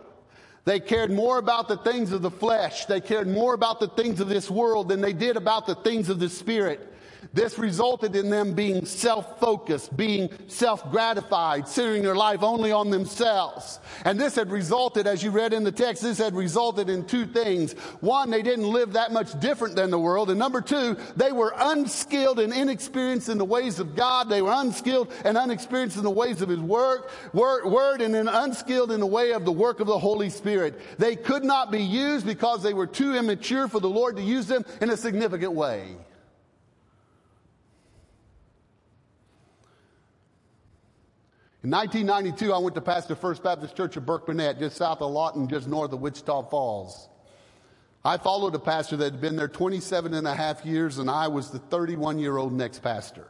They 0.69 0.81
cared 0.81 1.11
more 1.11 1.39
about 1.39 1.67
the 1.67 1.79
things 1.79 2.13
of 2.13 2.21
the 2.21 2.31
flesh. 2.31 2.85
They 2.85 3.01
cared 3.01 3.27
more 3.27 3.55
about 3.55 3.81
the 3.81 3.89
things 3.89 4.21
of 4.21 4.29
this 4.29 4.51
world 4.51 4.91
than 4.91 5.01
they 5.01 5.15
did 5.15 5.39
about 5.39 5.67
the 5.67 5.75
things 5.75 6.11
of 6.11 6.21
the 6.21 6.29
spirit. 6.29 6.93
This 7.33 7.59
resulted 7.59 8.17
in 8.17 8.31
them 8.31 8.55
being 8.55 8.87
self-focused, 8.87 9.97
being 9.97 10.31
self-gratified, 10.47 11.69
centering 11.69 12.03
their 12.03 12.15
life 12.15 12.43
only 12.43 12.73
on 12.73 12.91
themselves. 12.91 13.81
And 14.05 14.19
this 14.19 14.35
had 14.35 14.51
resulted, 14.51 15.07
as 15.07 15.23
you 15.23 15.31
read 15.31 15.53
in 15.53 15.65
the 15.65 15.73
text, 15.73 16.03
this 16.03 16.19
had 16.19 16.35
resulted 16.35 16.89
in 16.89 17.05
two 17.05 17.27
things. 17.27 17.73
One, 18.01 18.31
they 18.31 18.43
didn't 18.43 18.71
live 18.71 18.93
that 18.95 19.13
much 19.13 19.39
different 19.41 19.77
than 19.77 19.91
the 19.91 19.99
world. 19.99 20.31
And 20.31 20.39
number 20.39 20.61
two, 20.61 20.97
they 21.17 21.33
were 21.33 21.53
unskilled 21.57 22.41
and 22.41 22.53
inexperienced 22.53 23.29
in 23.29 23.39
the 23.39 23.45
ways 23.45 23.79
of 23.79 23.95
God. 23.95 24.29
They 24.29 24.43
were 24.43 24.53
unskilled 24.53 25.13
and 25.25 25.37
unexperienced 25.37 25.97
in 25.97 26.05
the 26.05 26.11
ways 26.11 26.41
of 26.41 26.49
His 26.49 26.61
work, 26.61 27.11
word, 27.33 27.67
word 27.67 28.01
and 28.01 28.15
then 28.15 28.29
unskilled 28.29 28.93
in 28.93 29.01
the 29.01 29.07
way 29.07 29.33
of 29.33 29.45
the 29.45 29.53
work 29.53 29.81
of 29.81 29.87
the 29.87 29.99
Holy 29.99 30.31
Spirit. 30.31 30.81
They 30.99 31.17
could 31.17 31.45
not 31.45 31.71
be 31.71 31.83
used 31.83 32.27
because 32.27 32.63
they 32.63 32.75
were 32.75 32.87
too 32.87 33.15
immature 33.15 33.69
for 33.69 33.81
the 33.81 33.89
Lord 33.89 34.17
to 34.17 34.23
use 34.23 34.47
them 34.47 34.65
in 34.81 34.91
a 34.91 34.97
significant 34.97 35.53
way. 35.53 35.97
In 41.65 41.71
1992, 41.71 42.53
I 42.53 42.59
went 42.59 42.77
to 42.77 42.81
pastor 42.81 43.17
First 43.17 43.43
Baptist 43.43 43.75
Church 43.77 43.97
of 43.97 44.05
Burkburnett, 44.05 44.61
just 44.61 44.77
south 44.77 45.01
of 45.01 45.11
Lawton, 45.11 45.49
just 45.49 45.67
north 45.67 45.93
of 45.93 46.01
Wichita 46.01 46.43
Falls. 46.43 47.09
I 48.05 48.17
followed 48.17 48.55
a 48.55 48.61
pastor 48.61 48.97
that 48.99 49.13
had 49.13 49.21
been 49.21 49.35
there 49.35 49.49
27 49.49 50.15
and 50.15 50.29
a 50.29 50.35
half 50.37 50.65
years, 50.65 50.99
and 50.99 51.11
I 51.11 51.27
was 51.27 51.51
the 51.51 51.59
31 51.59 52.21
year 52.21 52.37
old 52.37 52.53
next 52.53 52.79
pastor. 52.79 53.27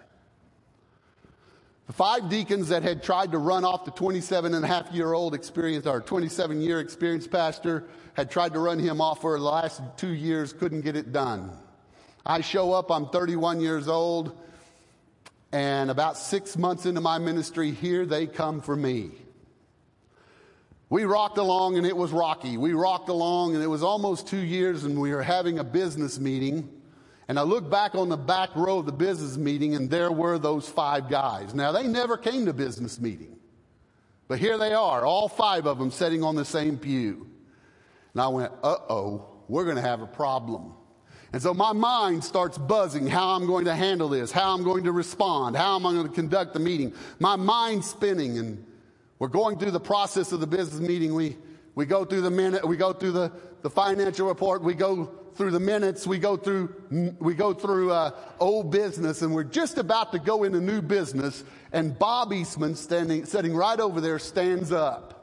The 1.87 1.95
five 1.95 2.29
deacons 2.29 2.69
that 2.69 2.83
had 2.83 3.03
tried 3.03 3.33
to 3.33 3.39
run 3.39 3.65
off 3.65 3.87
the 3.87 3.93
27 3.93 4.53
and 4.53 4.63
a 4.63 4.69
half 4.69 4.93
year 4.93 5.15
old 5.15 5.33
experience, 5.33 5.87
or 5.87 6.03
27 6.03 6.61
year 6.61 6.81
experienced 6.81 7.31
pastor, 7.31 7.85
had 8.13 8.31
tried 8.31 8.53
to 8.53 8.59
run 8.59 8.79
him 8.79 9.01
off 9.01 9.23
for 9.23 9.39
the 9.39 9.45
last 9.45 9.81
two 9.97 10.13
years, 10.13 10.53
couldn't 10.53 10.83
get 10.83 10.97
it 10.97 11.13
done. 11.13 11.51
I 12.27 12.43
show 12.43 12.75
up, 12.75 12.91
I'm 12.91 13.09
31 13.09 13.63
years 13.63 13.89
old. 13.89 14.39
And 15.53 15.91
about 15.91 16.19
six 16.19 16.57
months 16.57 16.85
into 16.85 17.01
my 17.01 17.19
ministry, 17.19 17.71
here 17.71 18.05
they 18.05 18.27
come 18.27 18.61
for 18.61 18.77
me. 18.77 19.11
We 20.91 21.05
rocked 21.05 21.39
along 21.39 21.77
and 21.77 21.87
it 21.87 21.97
was 21.97 22.13
rocky. 22.13 22.57
We 22.57 22.73
rocked 22.73 23.09
along 23.09 23.55
and 23.55 23.63
it 23.63 23.67
was 23.67 23.83
almost 23.83 24.27
two 24.27 24.39
years 24.39 24.85
and 24.85 25.01
we 25.01 25.13
were 25.13 25.23
having 25.23 25.59
a 25.59 25.65
business 25.65 26.19
meeting. 26.19 26.69
And 27.29 27.39
I 27.39 27.43
look 27.43 27.71
back 27.71 27.95
on 27.95 28.09
the 28.09 28.17
back 28.17 28.57
row 28.57 28.79
of 28.79 28.87
the 28.87 28.93
business 28.93 29.37
meeting 29.37 29.75
and 29.75 29.91
there 29.91 30.11
were 30.11 30.39
those 30.39 30.67
five 30.67 31.11
guys. 31.11 31.55
Now 31.55 31.73
they 31.73 31.87
never 31.87 32.17
came 32.17 32.47
to 32.47 32.55
business 32.55 32.99
meeting. 32.99 33.37
But 34.29 34.39
here 34.39 34.57
they 34.59 34.73
are, 34.73 35.05
all 35.05 35.29
five 35.29 35.67
of 35.67 35.79
them 35.79 35.91
sitting 35.91 36.23
on 36.23 36.37
the 36.37 36.45
same 36.45 36.79
pew. 36.79 37.27
And 38.15 38.23
I 38.23 38.29
went, 38.29 38.53
uh 38.63 38.77
oh, 38.89 39.27
we're 39.49 39.65
going 39.65 39.77
to 39.77 39.83
have 39.83 40.01
a 40.01 40.07
problem. 40.07 40.75
And 41.33 41.43
so 41.43 41.53
my 41.53 41.73
mind 41.73 42.25
starts 42.25 42.57
buzzing 42.57 43.07
how 43.07 43.37
I'm 43.37 43.47
going 43.47 43.67
to 43.67 43.75
handle 43.75 44.09
this, 44.09 44.33
how 44.33 44.55
I'm 44.55 44.65
going 44.65 44.85
to 44.85 44.93
respond, 44.93 45.57
how 45.57 45.77
am 45.77 45.85
I 45.85 45.93
going 45.93 46.09
to 46.09 46.15
conduct 46.15 46.55
the 46.55 46.61
meeting. 46.61 46.95
My 47.19 47.37
mind's 47.37 47.91
spinning 47.91 48.39
and 48.39 48.65
we're 49.19 49.29
going 49.29 49.59
through 49.59 49.73
the 49.73 49.81
process 49.81 50.33
of 50.33 50.41
the 50.41 50.47
business 50.47 50.81
meeting. 50.81 51.15
We, 51.15 51.37
we 51.75 51.85
go 51.85 52.05
through 52.05 52.23
the 52.23 52.31
minute, 52.31 52.67
we 52.67 52.77
go 52.77 52.93
through 52.93 53.13
the, 53.13 53.33
the 53.63 53.69
financial 53.69 54.27
report, 54.27 54.63
we 54.63 54.75
go 54.75 55.13
through 55.35 55.51
the 55.51 55.61
minutes, 55.61 56.07
we 56.07 56.19
go 56.19 56.37
through, 56.37 56.75
we 57.21 57.35
go 57.35 57.53
through 57.53 57.93
uh, 57.93 58.11
old 58.41 58.71
business 58.71 59.21
and 59.23 59.35
we're 59.35 59.45
just 59.45 59.77
about 59.77 60.13
to 60.13 60.19
go 60.19 60.45
into 60.45 60.61
new 60.61 60.81
business 60.81 61.45
and 61.73 61.99
Bob 61.99 62.33
Eastman 62.33 62.75
standing, 62.75 63.27
sitting 63.27 63.55
right 63.55 63.79
over 63.79 64.01
there 64.01 64.19
stands 64.19 64.73
up. 64.73 65.18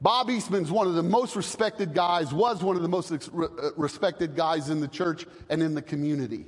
Bob 0.00 0.30
Eastman's 0.30 0.70
one 0.70 0.86
of 0.86 0.94
the 0.94 1.02
most 1.02 1.36
respected 1.36 1.94
guys, 1.94 2.32
was 2.32 2.62
one 2.62 2.76
of 2.76 2.82
the 2.82 2.88
most 2.88 3.10
uh, 3.12 3.48
respected 3.76 4.36
guys 4.36 4.68
in 4.68 4.80
the 4.80 4.88
church 4.88 5.26
and 5.48 5.62
in 5.62 5.74
the 5.74 5.82
community. 5.82 6.46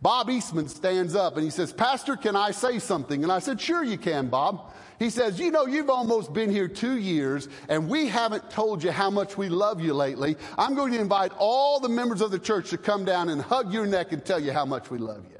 Bob 0.00 0.30
Eastman 0.30 0.68
stands 0.68 1.14
up 1.14 1.36
and 1.36 1.44
he 1.44 1.50
says, 1.50 1.72
Pastor, 1.72 2.16
can 2.16 2.36
I 2.36 2.52
say 2.52 2.78
something? 2.78 3.24
And 3.24 3.32
I 3.32 3.40
said, 3.40 3.60
Sure, 3.60 3.82
you 3.82 3.98
can, 3.98 4.28
Bob. 4.28 4.72
He 4.98 5.10
says, 5.10 5.40
You 5.40 5.50
know, 5.50 5.66
you've 5.66 5.90
almost 5.90 6.32
been 6.32 6.50
here 6.50 6.68
two 6.68 6.98
years 6.98 7.48
and 7.68 7.88
we 7.88 8.06
haven't 8.06 8.48
told 8.50 8.82
you 8.82 8.92
how 8.92 9.10
much 9.10 9.36
we 9.36 9.48
love 9.48 9.80
you 9.80 9.94
lately. 9.94 10.36
I'm 10.56 10.74
going 10.74 10.92
to 10.92 11.00
invite 11.00 11.32
all 11.36 11.80
the 11.80 11.88
members 11.88 12.20
of 12.20 12.30
the 12.30 12.38
church 12.38 12.70
to 12.70 12.78
come 12.78 13.04
down 13.04 13.28
and 13.28 13.42
hug 13.42 13.72
your 13.72 13.86
neck 13.86 14.12
and 14.12 14.24
tell 14.24 14.38
you 14.38 14.52
how 14.52 14.64
much 14.64 14.90
we 14.90 14.98
love 14.98 15.24
you. 15.30 15.38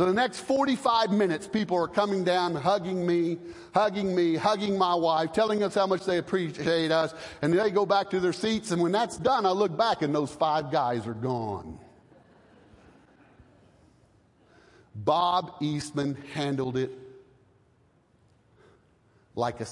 So 0.00 0.06
the 0.06 0.14
next 0.14 0.40
45 0.40 1.12
minutes, 1.12 1.46
people 1.46 1.76
are 1.76 1.86
coming 1.86 2.24
down, 2.24 2.54
hugging 2.54 3.06
me, 3.06 3.36
hugging 3.74 4.16
me, 4.16 4.34
hugging 4.34 4.78
my 4.78 4.94
wife, 4.94 5.34
telling 5.34 5.62
us 5.62 5.74
how 5.74 5.86
much 5.86 6.06
they 6.06 6.16
appreciate 6.16 6.90
us. 6.90 7.12
And 7.42 7.52
they 7.52 7.70
go 7.70 7.84
back 7.84 8.08
to 8.12 8.18
their 8.18 8.32
seats. 8.32 8.70
And 8.70 8.80
when 8.80 8.92
that's 8.92 9.18
done, 9.18 9.44
I 9.44 9.50
look 9.50 9.76
back 9.76 10.00
and 10.00 10.14
those 10.14 10.32
five 10.32 10.70
guys 10.72 11.06
are 11.06 11.12
gone. 11.12 11.78
Bob 14.94 15.56
Eastman 15.60 16.16
handled 16.32 16.78
it 16.78 16.98
like 19.34 19.60
a 19.60 19.66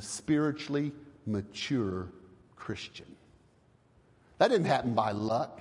spiritually 0.00 0.92
mature 1.26 2.08
Christian. 2.56 3.16
That 4.38 4.48
didn't 4.48 4.64
happen 4.64 4.94
by 4.94 5.10
luck. 5.10 5.60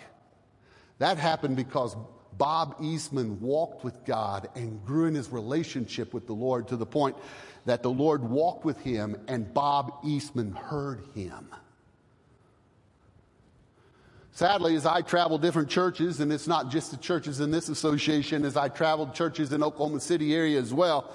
That 1.00 1.18
happened 1.18 1.58
because 1.58 1.98
Bob 2.38 2.76
Eastman 2.82 3.40
walked 3.40 3.84
with 3.84 4.06
God 4.06 4.50
and 4.56 4.84
grew 4.86 5.06
in 5.06 5.16
his 5.16 5.30
relationship 5.30 6.14
with 6.14 6.28
the 6.28 6.34
Lord 6.34 6.68
to 6.70 6.76
the 6.76 6.86
point 6.86 7.16
that 7.66 7.84
the 7.84 7.92
Lord 7.92 8.24
walked 8.24 8.66
with 8.66 8.80
him 8.82 9.16
and 9.28 9.54
Bob 9.54 9.94
Eastman 10.04 10.54
heard 10.54 11.02
him. 11.16 11.48
Sadly, 14.36 14.76
as 14.76 14.88
I 14.88 15.02
travel 15.02 15.38
different 15.38 15.70
churches, 15.70 16.20
and 16.20 16.34
it's 16.34 16.48
not 16.48 16.72
just 16.72 16.90
the 16.90 16.98
churches 16.98 17.40
in 17.40 17.52
this 17.52 17.70
association, 17.70 18.46
as 18.46 18.58
I 18.58 18.68
traveled 18.68 19.14
churches 19.14 19.54
in 19.54 19.62
Oklahoma 19.62 20.00
City 20.00 20.34
area 20.34 20.60
as 20.60 20.74
well, 20.74 21.14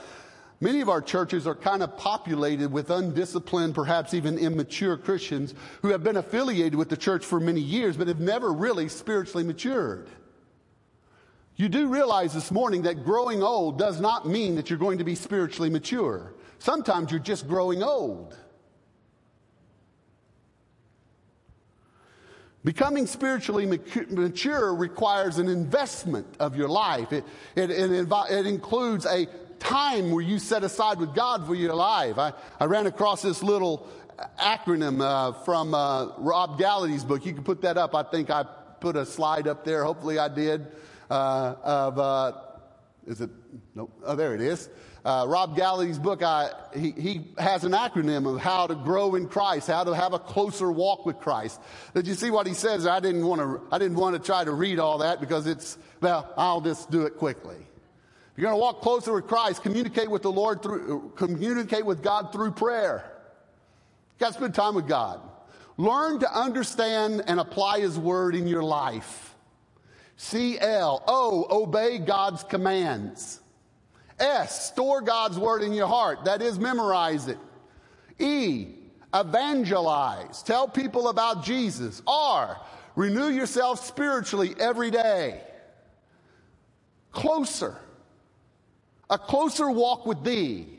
many 0.61 0.81
of 0.81 0.89
our 0.89 1.03
churches 1.03 1.45
are 1.45 1.57
kind 1.57 1.83
of 1.83 1.97
populated 1.97 2.71
with 2.71 2.91
undisciplined, 2.91 3.75
perhaps 3.75 4.15
even 4.15 4.39
immature 4.39 4.97
Christians 4.97 5.53
who 5.83 5.89
have 5.89 6.05
been 6.05 6.17
affiliated 6.17 6.77
with 6.77 6.91
the 6.91 6.97
church 6.97 7.25
for 7.25 7.41
many 7.41 7.61
years, 7.61 7.97
but 7.97 8.07
have 8.07 8.21
never 8.21 8.53
really 8.53 8.89
spiritually 8.89 9.43
matured. 9.43 10.07
You 11.59 11.69
do 11.69 11.89
realize 11.89 12.33
this 12.33 12.53
morning 12.53 12.83
that 12.83 13.05
growing 13.05 13.43
old 13.43 13.81
does 13.81 14.01
not 14.01 14.29
mean 14.29 14.55
that 14.55 14.71
you're 14.71 14.79
going 14.79 14.99
to 14.99 15.05
be 15.05 15.17
spiritually 15.17 15.69
mature. 15.69 16.33
Sometimes 16.61 17.11
you're 17.11 17.19
just 17.19 17.49
growing 17.49 17.83
old. 17.83 18.37
Becoming 22.63 23.09
spiritually 23.09 23.67
mature 23.67 24.73
requires 24.73 25.39
an 25.39 25.49
investment 25.49 26.29
of 26.39 26.57
your 26.57 26.69
life. 26.69 27.13
It, 27.13 27.25
it, 27.57 27.71
it, 27.71 28.09
it, 28.31 28.47
includes 28.47 29.05
a 29.05 29.27
time 29.59 30.13
where 30.13 30.23
you 30.23 30.39
set 30.39 30.63
aside 30.63 31.01
with 31.01 31.13
God 31.13 31.45
for 31.45 31.57
your 31.57 31.75
life. 31.75 32.19
I, 32.19 32.35
I 32.61 32.67
ran 32.67 32.87
across 32.87 33.23
this 33.23 33.43
little 33.43 33.89
acronym 34.41 35.01
uh, 35.01 35.33
from 35.45 35.75
uh, 35.75 36.19
Rob 36.19 36.57
Gallaty's 36.57 37.05
book. 37.05 37.27
You 37.27 37.35
can 37.35 37.43
put 37.43 37.63
that 37.63 37.77
up. 37.77 37.97
I 37.97 38.05
think 38.05 38.31
I 38.31 38.45
put 38.81 38.95
a 38.95 39.05
slide 39.05 39.49
up 39.49 39.65
there. 39.65 39.83
Hopefully 39.83 40.21
I 40.21 40.29
did. 40.29 40.69
Uh, 41.11 41.55
of, 41.63 41.99
uh, 41.99 42.33
is 43.07 43.21
it? 43.21 43.31
No. 43.75 43.91
Oh, 44.05 44.15
there 44.15 44.35
it 44.35 44.41
is. 44.41 44.69
Uh, 45.05 45.25
Rob 45.27 45.57
Gallaty's 45.57 45.99
book, 45.99 46.23
I, 46.23 46.51
he, 46.77 46.91
he 46.91 47.29
has 47.39 47.65
an 47.65 47.73
acronym 47.73 48.31
of 48.31 48.41
how 48.41 48.67
to 48.67 48.75
grow 48.75 49.15
in 49.15 49.29
Christ, 49.29 49.69
how 49.69 49.85
to 49.85 49.95
have 49.95 50.13
a 50.13 50.19
closer 50.19 50.71
walk 50.71 51.07
with 51.07 51.19
Christ. 51.21 51.61
Did 51.95 52.07
you 52.07 52.15
see 52.15 52.31
what 52.31 52.47
he 52.47 52.53
says? 52.53 52.87
I 52.87 53.01
didn't 53.01 53.25
want 53.25 53.41
to, 53.41 53.63
I 53.73 53.79
didn't 53.79 53.97
want 53.97 54.17
to 54.17 54.23
try 54.23 54.45
to 54.45 54.53
read 54.53 54.79
all 54.79 54.99
that 54.99 55.21
because 55.21 55.47
it's, 55.47 55.79
well, 56.01 56.31
I'll 56.37 56.61
just 56.61 56.91
do 56.91 57.07
it 57.07 57.17
quickly. 57.17 57.57
If 57.57 58.37
you're 58.37 58.51
going 58.51 58.59
to 58.59 58.61
walk 58.61 58.83
closer 58.83 59.15
with 59.15 59.27
Christ, 59.27 59.63
communicate 59.63 60.11
with 60.11 60.23
the 60.23 60.33
Lord 60.33 60.63
through, 60.63 61.13
communicate 61.17 61.87
with 61.87 62.03
God 62.03 62.33
through 62.33 62.53
prayer. 62.53 63.05
You 64.19 64.27
got 64.27 64.29
to 64.29 64.35
spend 64.35 64.55
time 64.55 64.75
with 64.75 64.89
God. 64.89 65.21
Learn 65.77 66.19
to 66.21 66.33
understand 66.33 67.23
and 67.27 67.41
apply 67.41 67.81
His 67.81 67.99
Word 67.99 68.35
in 68.35 68.47
your 68.47 68.65
life. 68.65 69.28
C 70.21 70.59
L 70.59 71.03
O, 71.07 71.47
obey 71.49 71.99
God's 71.99 72.43
commands. 72.43 73.41
S, 74.19 74.67
store 74.67 75.01
God's 75.01 75.39
word 75.39 75.63
in 75.63 75.73
your 75.73 75.87
heart. 75.87 76.25
That 76.25 76.43
is, 76.43 76.59
memorize 76.59 77.29
it. 77.29 77.39
E, 78.19 78.67
evangelize. 79.15 80.43
Tell 80.43 80.67
people 80.67 81.09
about 81.09 81.45
Jesus. 81.45 82.03
R, 82.05 82.61
renew 82.97 83.29
yourself 83.29 83.87
spiritually 83.87 84.57
every 84.59 84.91
day. 84.91 85.41
Closer. 87.13 87.77
A 89.09 89.19
closer 89.19 89.71
walk 89.71 90.05
with 90.05 90.25
thee. 90.25 90.78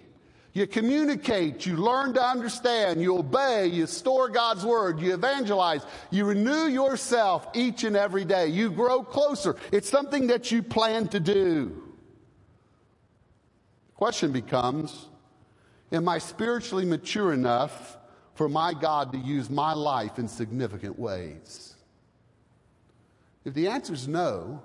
You 0.53 0.65
communicate, 0.65 1.65
you 1.65 1.77
learn 1.77 2.13
to 2.15 2.23
understand, 2.23 3.01
you 3.01 3.17
obey, 3.17 3.67
you 3.67 3.85
store 3.85 4.29
God's 4.29 4.65
word, 4.65 4.99
you 4.99 5.13
evangelize, 5.13 5.85
you 6.09 6.25
renew 6.25 6.65
yourself 6.65 7.47
each 7.53 7.83
and 7.83 7.95
every 7.95 8.25
day. 8.25 8.47
You 8.47 8.71
grow 8.71 9.03
closer. 9.03 9.55
It's 9.71 9.89
something 9.89 10.27
that 10.27 10.51
you 10.51 10.63
plan 10.63 11.07
to 11.09 11.19
do. 11.19 11.83
The 13.87 13.93
Question 13.93 14.31
becomes 14.31 15.07
Am 15.91 16.07
I 16.07 16.19
spiritually 16.19 16.85
mature 16.85 17.33
enough 17.33 17.97
for 18.35 18.47
my 18.47 18.73
God 18.73 19.11
to 19.13 19.17
use 19.17 19.49
my 19.49 19.73
life 19.73 20.17
in 20.19 20.27
significant 20.27 20.97
ways? 20.97 21.75
If 23.45 23.53
the 23.53 23.67
answer 23.67 23.93
is 23.93 24.07
no, 24.07 24.61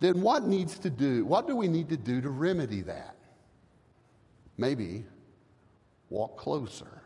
then 0.00 0.20
what 0.20 0.44
needs 0.44 0.78
to 0.80 0.90
do? 0.90 1.24
What 1.24 1.46
do 1.46 1.56
we 1.56 1.68
need 1.68 1.88
to 1.90 1.96
do 1.96 2.20
to 2.20 2.28
remedy 2.28 2.82
that? 2.82 3.13
Maybe 4.56 5.04
walk 6.10 6.36
closer. 6.36 7.02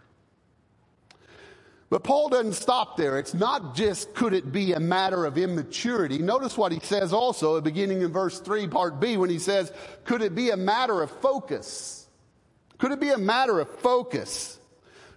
But 1.90 2.04
Paul 2.04 2.28
doesn't 2.28 2.52
stop 2.52 2.98
there. 2.98 3.18
It's 3.18 3.32
not 3.32 3.74
just 3.74 4.14
could 4.14 4.34
it 4.34 4.52
be 4.52 4.74
a 4.74 4.80
matter 4.80 5.24
of 5.24 5.38
immaturity. 5.38 6.18
Notice 6.18 6.58
what 6.58 6.70
he 6.70 6.80
says 6.80 7.14
also, 7.14 7.58
beginning 7.62 8.02
in 8.02 8.12
verse 8.12 8.40
3, 8.40 8.68
part 8.68 9.00
B, 9.00 9.16
when 9.16 9.30
he 9.30 9.38
says, 9.38 9.72
could 10.04 10.20
it 10.20 10.34
be 10.34 10.50
a 10.50 10.56
matter 10.56 11.00
of 11.00 11.10
focus? 11.10 12.06
Could 12.76 12.92
it 12.92 13.00
be 13.00 13.08
a 13.08 13.18
matter 13.18 13.58
of 13.58 13.70
focus? 13.80 14.58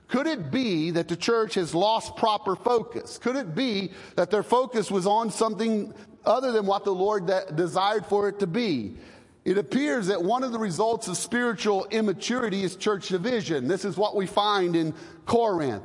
Could 0.07 0.27
it 0.27 0.49
be 0.49 0.91
that 0.91 1.09
the 1.09 1.17
church 1.17 1.55
has 1.55 1.75
lost 1.75 2.15
proper 2.15 2.55
focus? 2.55 3.17
Could 3.17 3.35
it 3.35 3.53
be 3.53 3.91
that 4.15 4.31
their 4.31 4.43
focus 4.43 4.89
was 4.89 5.05
on 5.05 5.29
something 5.29 5.93
other 6.25 6.53
than 6.53 6.65
what 6.65 6.85
the 6.85 6.93
Lord 6.93 7.29
desired 7.55 8.05
for 8.05 8.29
it 8.29 8.39
to 8.39 8.47
be? 8.47 8.95
It 9.43 9.57
appears 9.57 10.07
that 10.07 10.21
one 10.21 10.43
of 10.43 10.51
the 10.51 10.59
results 10.59 11.07
of 11.07 11.17
spiritual 11.17 11.85
immaturity 11.89 12.63
is 12.63 12.75
church 12.75 13.09
division. 13.09 13.67
This 13.67 13.85
is 13.85 13.97
what 13.97 14.15
we 14.15 14.27
find 14.27 14.75
in 14.75 14.93
Corinth. 15.25 15.83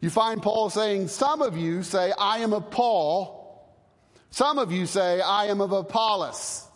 You 0.00 0.10
find 0.10 0.42
Paul 0.42 0.70
saying, 0.70 1.08
Some 1.08 1.42
of 1.42 1.56
you 1.56 1.82
say, 1.82 2.12
I 2.18 2.38
am 2.38 2.52
of 2.52 2.70
Paul. 2.70 3.42
Some 4.30 4.58
of 4.58 4.72
you 4.72 4.86
say, 4.86 5.20
I 5.20 5.46
am 5.46 5.60
of 5.60 5.72
Apollos. 5.72 6.66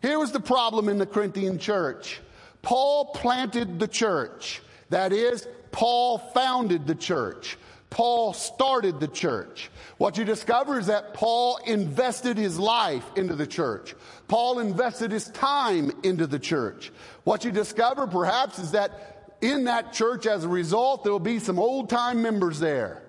Here 0.00 0.18
was 0.18 0.32
the 0.32 0.40
problem 0.40 0.88
in 0.88 0.98
the 0.98 1.06
Corinthian 1.06 1.58
church 1.58 2.20
Paul 2.62 3.06
planted 3.06 3.78
the 3.78 3.88
church. 3.88 4.62
That 4.90 5.12
is, 5.12 5.46
Paul 5.70 6.18
founded 6.18 6.86
the 6.86 6.94
church. 6.94 7.56
Paul 7.90 8.32
started 8.32 9.00
the 9.00 9.08
church. 9.08 9.68
What 9.98 10.16
you 10.16 10.24
discover 10.24 10.78
is 10.78 10.86
that 10.86 11.12
Paul 11.12 11.58
invested 11.66 12.38
his 12.38 12.58
life 12.58 13.04
into 13.16 13.34
the 13.34 13.48
church. 13.48 13.96
Paul 14.28 14.60
invested 14.60 15.10
his 15.10 15.28
time 15.28 15.90
into 16.04 16.28
the 16.28 16.38
church. 16.38 16.92
What 17.24 17.44
you 17.44 17.50
discover 17.50 18.06
perhaps 18.06 18.60
is 18.60 18.70
that 18.72 19.36
in 19.40 19.64
that 19.64 19.92
church 19.92 20.26
as 20.26 20.44
a 20.44 20.48
result, 20.48 21.02
there 21.02 21.12
will 21.12 21.18
be 21.18 21.40
some 21.40 21.58
old 21.58 21.90
time 21.90 22.22
members 22.22 22.60
there. 22.60 23.02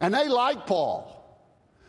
And 0.00 0.12
they 0.12 0.28
like 0.28 0.66
Paul. 0.66 1.16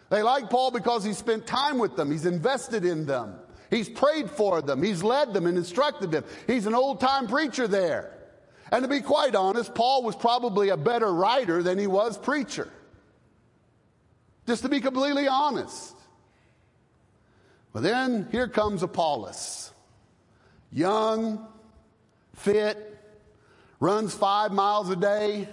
They 0.10 0.22
like 0.22 0.50
Paul 0.50 0.72
because 0.72 1.04
he 1.04 1.13
spent 1.13 1.48
time 1.48 1.80
with 1.80 1.96
them, 1.96 2.12
he's 2.12 2.26
invested 2.26 2.84
in 2.84 3.06
them, 3.06 3.36
he's 3.70 3.88
prayed 3.88 4.30
for 4.30 4.62
them, 4.62 4.84
he's 4.84 5.02
led 5.02 5.34
them 5.34 5.48
and 5.48 5.58
instructed 5.58 6.12
them. 6.12 6.26
He's 6.48 6.65
an 6.65 6.76
old 6.76 7.00
time 7.00 7.28
preacher 7.28 7.67
there. 7.67 8.12
And 8.72 8.84
to 8.84 8.88
be 8.88 9.02
quite 9.02 9.36
honest, 9.36 9.76
Paul 9.76 10.04
was 10.04 10.16
probably 10.16 10.70
a 10.70 10.78
better 10.78 11.14
writer 11.14 11.62
than 11.62 11.78
he 11.78 11.88
was 11.88 12.18
preacher. 12.18 12.70
Just 14.48 14.64
to 14.64 14.70
be 14.70 14.80
completely 14.80 15.28
honest. 15.28 15.96
But 17.74 17.84
then 17.84 18.28
here 18.32 18.48
comes 18.48 18.82
Apollos. 18.82 19.72
Young, 20.72 21.46
fit, 22.36 22.98
runs 23.80 24.14
five 24.14 24.54
miles 24.54 24.90
a 24.90 24.96
day, 24.96 25.50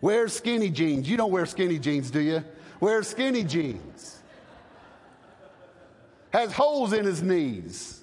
wears 0.00 0.34
skinny 0.34 0.68
jeans. 0.68 1.08
You 1.08 1.16
don't 1.16 1.32
wear 1.32 1.46
skinny 1.46 1.78
jeans, 1.78 2.10
do 2.10 2.20
you? 2.20 2.44
Wears 2.80 3.08
skinny 3.08 3.44
jeans. 3.44 4.20
Has 6.30 6.52
holes 6.52 6.92
in 6.92 7.04
his 7.04 7.22
knees. 7.22 8.01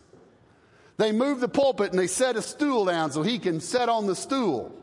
They 1.00 1.14
move 1.14 1.40
the 1.40 1.48
pulpit 1.48 1.92
and 1.92 1.98
they 1.98 2.08
set 2.08 2.36
a 2.36 2.42
stool 2.42 2.84
down 2.84 3.14
so 3.14 3.24
he 3.24 3.40
can 3.40 3.62
sit 3.62 3.88
on 3.88 4.06
the 4.06 4.16
stool. 4.16 4.76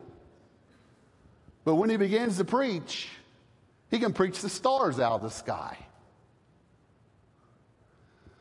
But 1.62 1.74
when 1.74 1.90
he 1.90 1.98
begins 1.98 2.38
to 2.38 2.44
preach, 2.46 3.07
he 3.90 3.98
can 3.98 4.14
preach 4.14 4.40
the 4.40 4.48
stars 4.48 4.98
out 4.98 5.12
of 5.12 5.22
the 5.22 5.29
sky. 5.29 5.76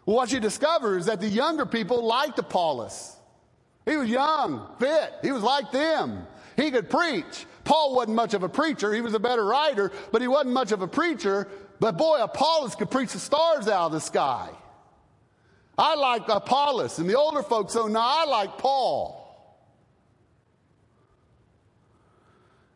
What 0.05 0.31
you 0.31 0.39
discover 0.39 0.97
is 0.97 1.07
that 1.07 1.19
the 1.19 1.27
younger 1.27 1.65
people 1.65 2.01
liked 2.05 2.39
Apollos. 2.39 3.13
He 3.85 3.97
was 3.97 4.07
young, 4.07 4.65
fit. 4.79 5.13
He 5.21 5.33
was 5.33 5.43
like 5.43 5.73
them. 5.73 6.25
He 6.55 6.71
could 6.71 6.89
preach. 6.89 7.45
Paul 7.65 7.93
wasn't 7.93 8.15
much 8.15 8.33
of 8.33 8.43
a 8.43 8.49
preacher. 8.49 8.93
He 8.93 9.01
was 9.01 9.15
a 9.15 9.19
better 9.19 9.43
writer, 9.43 9.91
but 10.13 10.21
he 10.21 10.29
wasn't 10.29 10.53
much 10.53 10.71
of 10.71 10.81
a 10.81 10.87
preacher. 10.87 11.49
But 11.81 11.97
boy, 11.97 12.23
Apollos 12.23 12.75
could 12.75 12.89
preach 12.89 13.11
the 13.11 13.19
stars 13.19 13.67
out 13.67 13.87
of 13.87 13.91
the 13.91 13.99
sky. 13.99 14.49
I 15.77 15.95
like 15.95 16.29
Apollos, 16.29 16.99
and 16.99 17.09
the 17.09 17.17
older 17.17 17.43
folks 17.43 17.73
so 17.73 17.87
now 17.87 17.99
I 18.01 18.25
like 18.25 18.57
Paul. 18.57 19.21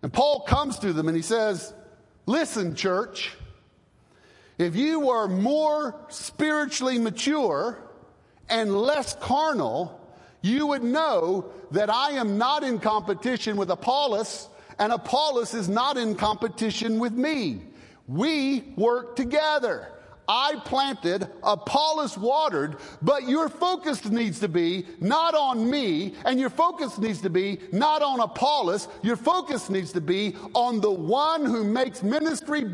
And 0.01 0.11
Paul 0.11 0.41
comes 0.41 0.79
to 0.79 0.93
them 0.93 1.07
and 1.07 1.15
he 1.15 1.23
says, 1.23 1.73
Listen, 2.25 2.75
church, 2.75 3.31
if 4.57 4.75
you 4.75 4.99
were 4.99 5.27
more 5.27 5.95
spiritually 6.09 6.99
mature 6.99 7.77
and 8.49 8.75
less 8.75 9.15
carnal, 9.15 9.99
you 10.41 10.67
would 10.67 10.83
know 10.83 11.51
that 11.71 11.89
I 11.89 12.11
am 12.11 12.37
not 12.37 12.63
in 12.63 12.79
competition 12.79 13.57
with 13.57 13.69
Apollos, 13.71 14.47
and 14.77 14.93
Apollos 14.93 15.53
is 15.53 15.67
not 15.67 15.97
in 15.97 16.15
competition 16.15 16.99
with 16.99 17.13
me. 17.13 17.61
We 18.07 18.61
work 18.75 19.15
together. 19.15 19.91
I 20.31 20.61
planted, 20.63 21.27
Apollos 21.41 22.15
watered, 22.15 22.77
but 23.01 23.27
your 23.27 23.49
focus 23.49 24.05
needs 24.05 24.39
to 24.41 24.47
be 24.47 24.85
not 24.99 25.33
on 25.33 25.69
me, 25.69 26.13
and 26.23 26.39
your 26.39 26.51
focus 26.51 26.99
needs 26.99 27.21
to 27.21 27.31
be 27.31 27.57
not 27.71 28.03
on 28.03 28.19
Apollos. 28.19 28.87
Your 29.01 29.15
focus 29.15 29.71
needs 29.71 29.91
to 29.93 30.01
be 30.01 30.35
on 30.53 30.81
the 30.81 30.91
one 30.91 31.45
who 31.45 31.63
makes 31.63 32.03
ministry 32.03 32.69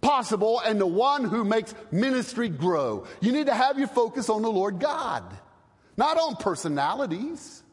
possible 0.00 0.60
and 0.60 0.80
the 0.80 0.86
one 0.86 1.24
who 1.24 1.42
makes 1.44 1.74
ministry 1.90 2.48
grow. 2.48 3.04
You 3.20 3.32
need 3.32 3.46
to 3.46 3.54
have 3.54 3.76
your 3.76 3.88
focus 3.88 4.30
on 4.30 4.42
the 4.42 4.50
Lord 4.50 4.78
God, 4.78 5.24
not 5.96 6.16
on 6.16 6.36
personalities. 6.36 7.64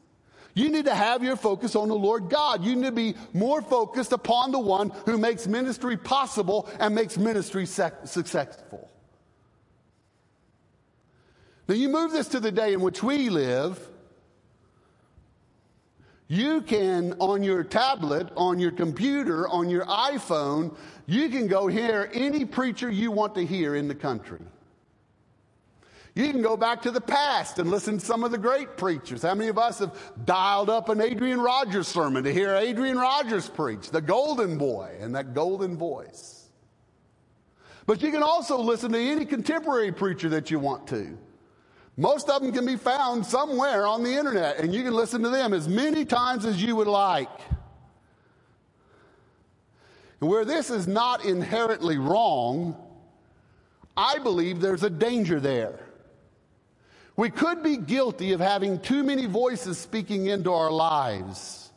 You 0.55 0.69
need 0.69 0.85
to 0.85 0.95
have 0.95 1.23
your 1.23 1.35
focus 1.35 1.75
on 1.75 1.89
the 1.89 1.95
Lord 1.95 2.29
God. 2.29 2.63
You 2.63 2.75
need 2.75 2.85
to 2.85 2.91
be 2.91 3.15
more 3.33 3.61
focused 3.61 4.13
upon 4.13 4.51
the 4.51 4.59
one 4.59 4.89
who 5.05 5.19
makes 5.19 5.45
ministry 5.45 5.95
possible 5.95 6.67
and 6.79 6.95
makes 6.95 7.17
ministry 7.17 7.67
successful. 7.67 8.89
Now, 11.67 11.75
you 11.75 11.89
move 11.89 12.11
this 12.11 12.27
to 12.29 12.39
the 12.39 12.51
day 12.51 12.73
in 12.73 12.81
which 12.81 13.01
we 13.01 13.29
live. 13.29 13.79
You 16.27 16.61
can, 16.61 17.13
on 17.19 17.43
your 17.43 17.63
tablet, 17.63 18.29
on 18.35 18.59
your 18.59 18.71
computer, 18.71 19.47
on 19.47 19.69
your 19.69 19.85
iPhone, 19.85 20.75
you 21.05 21.29
can 21.29 21.47
go 21.47 21.67
hear 21.67 22.09
any 22.13 22.45
preacher 22.45 22.89
you 22.89 23.11
want 23.11 23.35
to 23.35 23.45
hear 23.45 23.75
in 23.75 23.87
the 23.87 23.95
country. 23.95 24.39
You 26.15 26.31
can 26.31 26.41
go 26.41 26.55
back 26.55 26.83
to 26.83 26.91
the 26.91 27.01
past 27.01 27.59
and 27.59 27.69
listen 27.69 27.97
to 27.97 28.05
some 28.05 28.23
of 28.23 28.31
the 28.31 28.37
great 28.37 28.77
preachers. 28.77 29.21
How 29.21 29.35
many 29.35 29.49
of 29.49 29.57
us 29.57 29.79
have 29.79 29.95
dialed 30.25 30.69
up 30.69 30.87
an 30.89 31.01
Adrian 31.01 31.41
Rogers 31.41 31.89
sermon 31.89 32.23
to 32.23 32.33
hear 32.33 32.55
Adrian 32.55 32.97
Rogers 32.97 33.49
preach, 33.49 33.89
the 33.89 34.01
golden 34.01 34.57
boy 34.57 34.95
and 35.01 35.13
that 35.15 35.33
golden 35.33 35.77
voice? 35.77 36.47
But 37.85 38.01
you 38.01 38.11
can 38.11 38.23
also 38.23 38.57
listen 38.57 38.93
to 38.93 38.99
any 38.99 39.25
contemporary 39.25 39.91
preacher 39.91 40.29
that 40.29 40.49
you 40.49 40.57
want 40.57 40.87
to. 40.87 41.17
Most 41.97 42.29
of 42.29 42.41
them 42.41 42.51
can 42.51 42.65
be 42.65 42.75
found 42.75 43.25
somewhere 43.25 43.87
on 43.87 44.03
the 44.03 44.13
internet, 44.13 44.59
and 44.59 44.73
you 44.73 44.83
can 44.83 44.93
listen 44.93 45.23
to 45.23 45.29
them 45.29 45.53
as 45.53 45.67
many 45.67 46.03
times 46.03 46.45
as 46.45 46.61
you 46.61 46.75
would 46.75 46.87
like. 46.87 47.29
And 50.19 50.29
where 50.29 50.43
this 50.43 50.69
is 50.69 50.87
not 50.87 51.23
inherently 51.23 51.97
wrong, 51.97 52.75
I 53.95 54.19
believe 54.19 54.59
there's 54.59 54.83
a 54.83 54.89
danger 54.89 55.39
there. 55.39 55.79
We 57.15 57.29
could 57.29 57.63
be 57.63 57.77
guilty 57.77 58.33
of 58.33 58.41
having 58.41 58.79
too 58.79 59.03
many 59.03 59.25
voices 59.25 59.77
speaking 59.77 60.25
into 60.25 60.51
our 60.51 60.71
lives. 60.71 61.71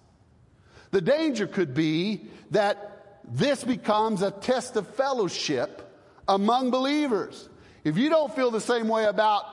The 0.90 1.00
danger 1.00 1.46
could 1.46 1.74
be 1.74 2.22
that 2.50 3.20
this 3.30 3.62
becomes 3.62 4.22
a 4.22 4.32
test 4.32 4.74
of 4.74 4.88
fellowship 4.94 5.94
among 6.26 6.70
believers. 6.70 7.48
If 7.84 7.96
you 7.96 8.08
don't 8.10 8.34
feel 8.34 8.50
the 8.50 8.60
same 8.60 8.88
way 8.88 9.04
about, 9.04 9.44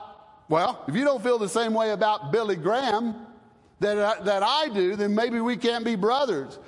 well, 0.48 0.84
if 0.86 0.94
you 0.94 1.04
don't 1.04 1.22
feel 1.22 1.38
the 1.38 1.48
same 1.48 1.74
way 1.74 1.90
about 1.90 2.32
Billy 2.32 2.56
Graham 2.56 3.14
that, 3.80 4.24
that 4.24 4.42
I 4.42 4.68
do, 4.68 4.96
then 4.96 5.14
maybe 5.14 5.40
we 5.40 5.56
can't 5.56 5.84
be 5.84 5.96
brothers. 5.96 6.58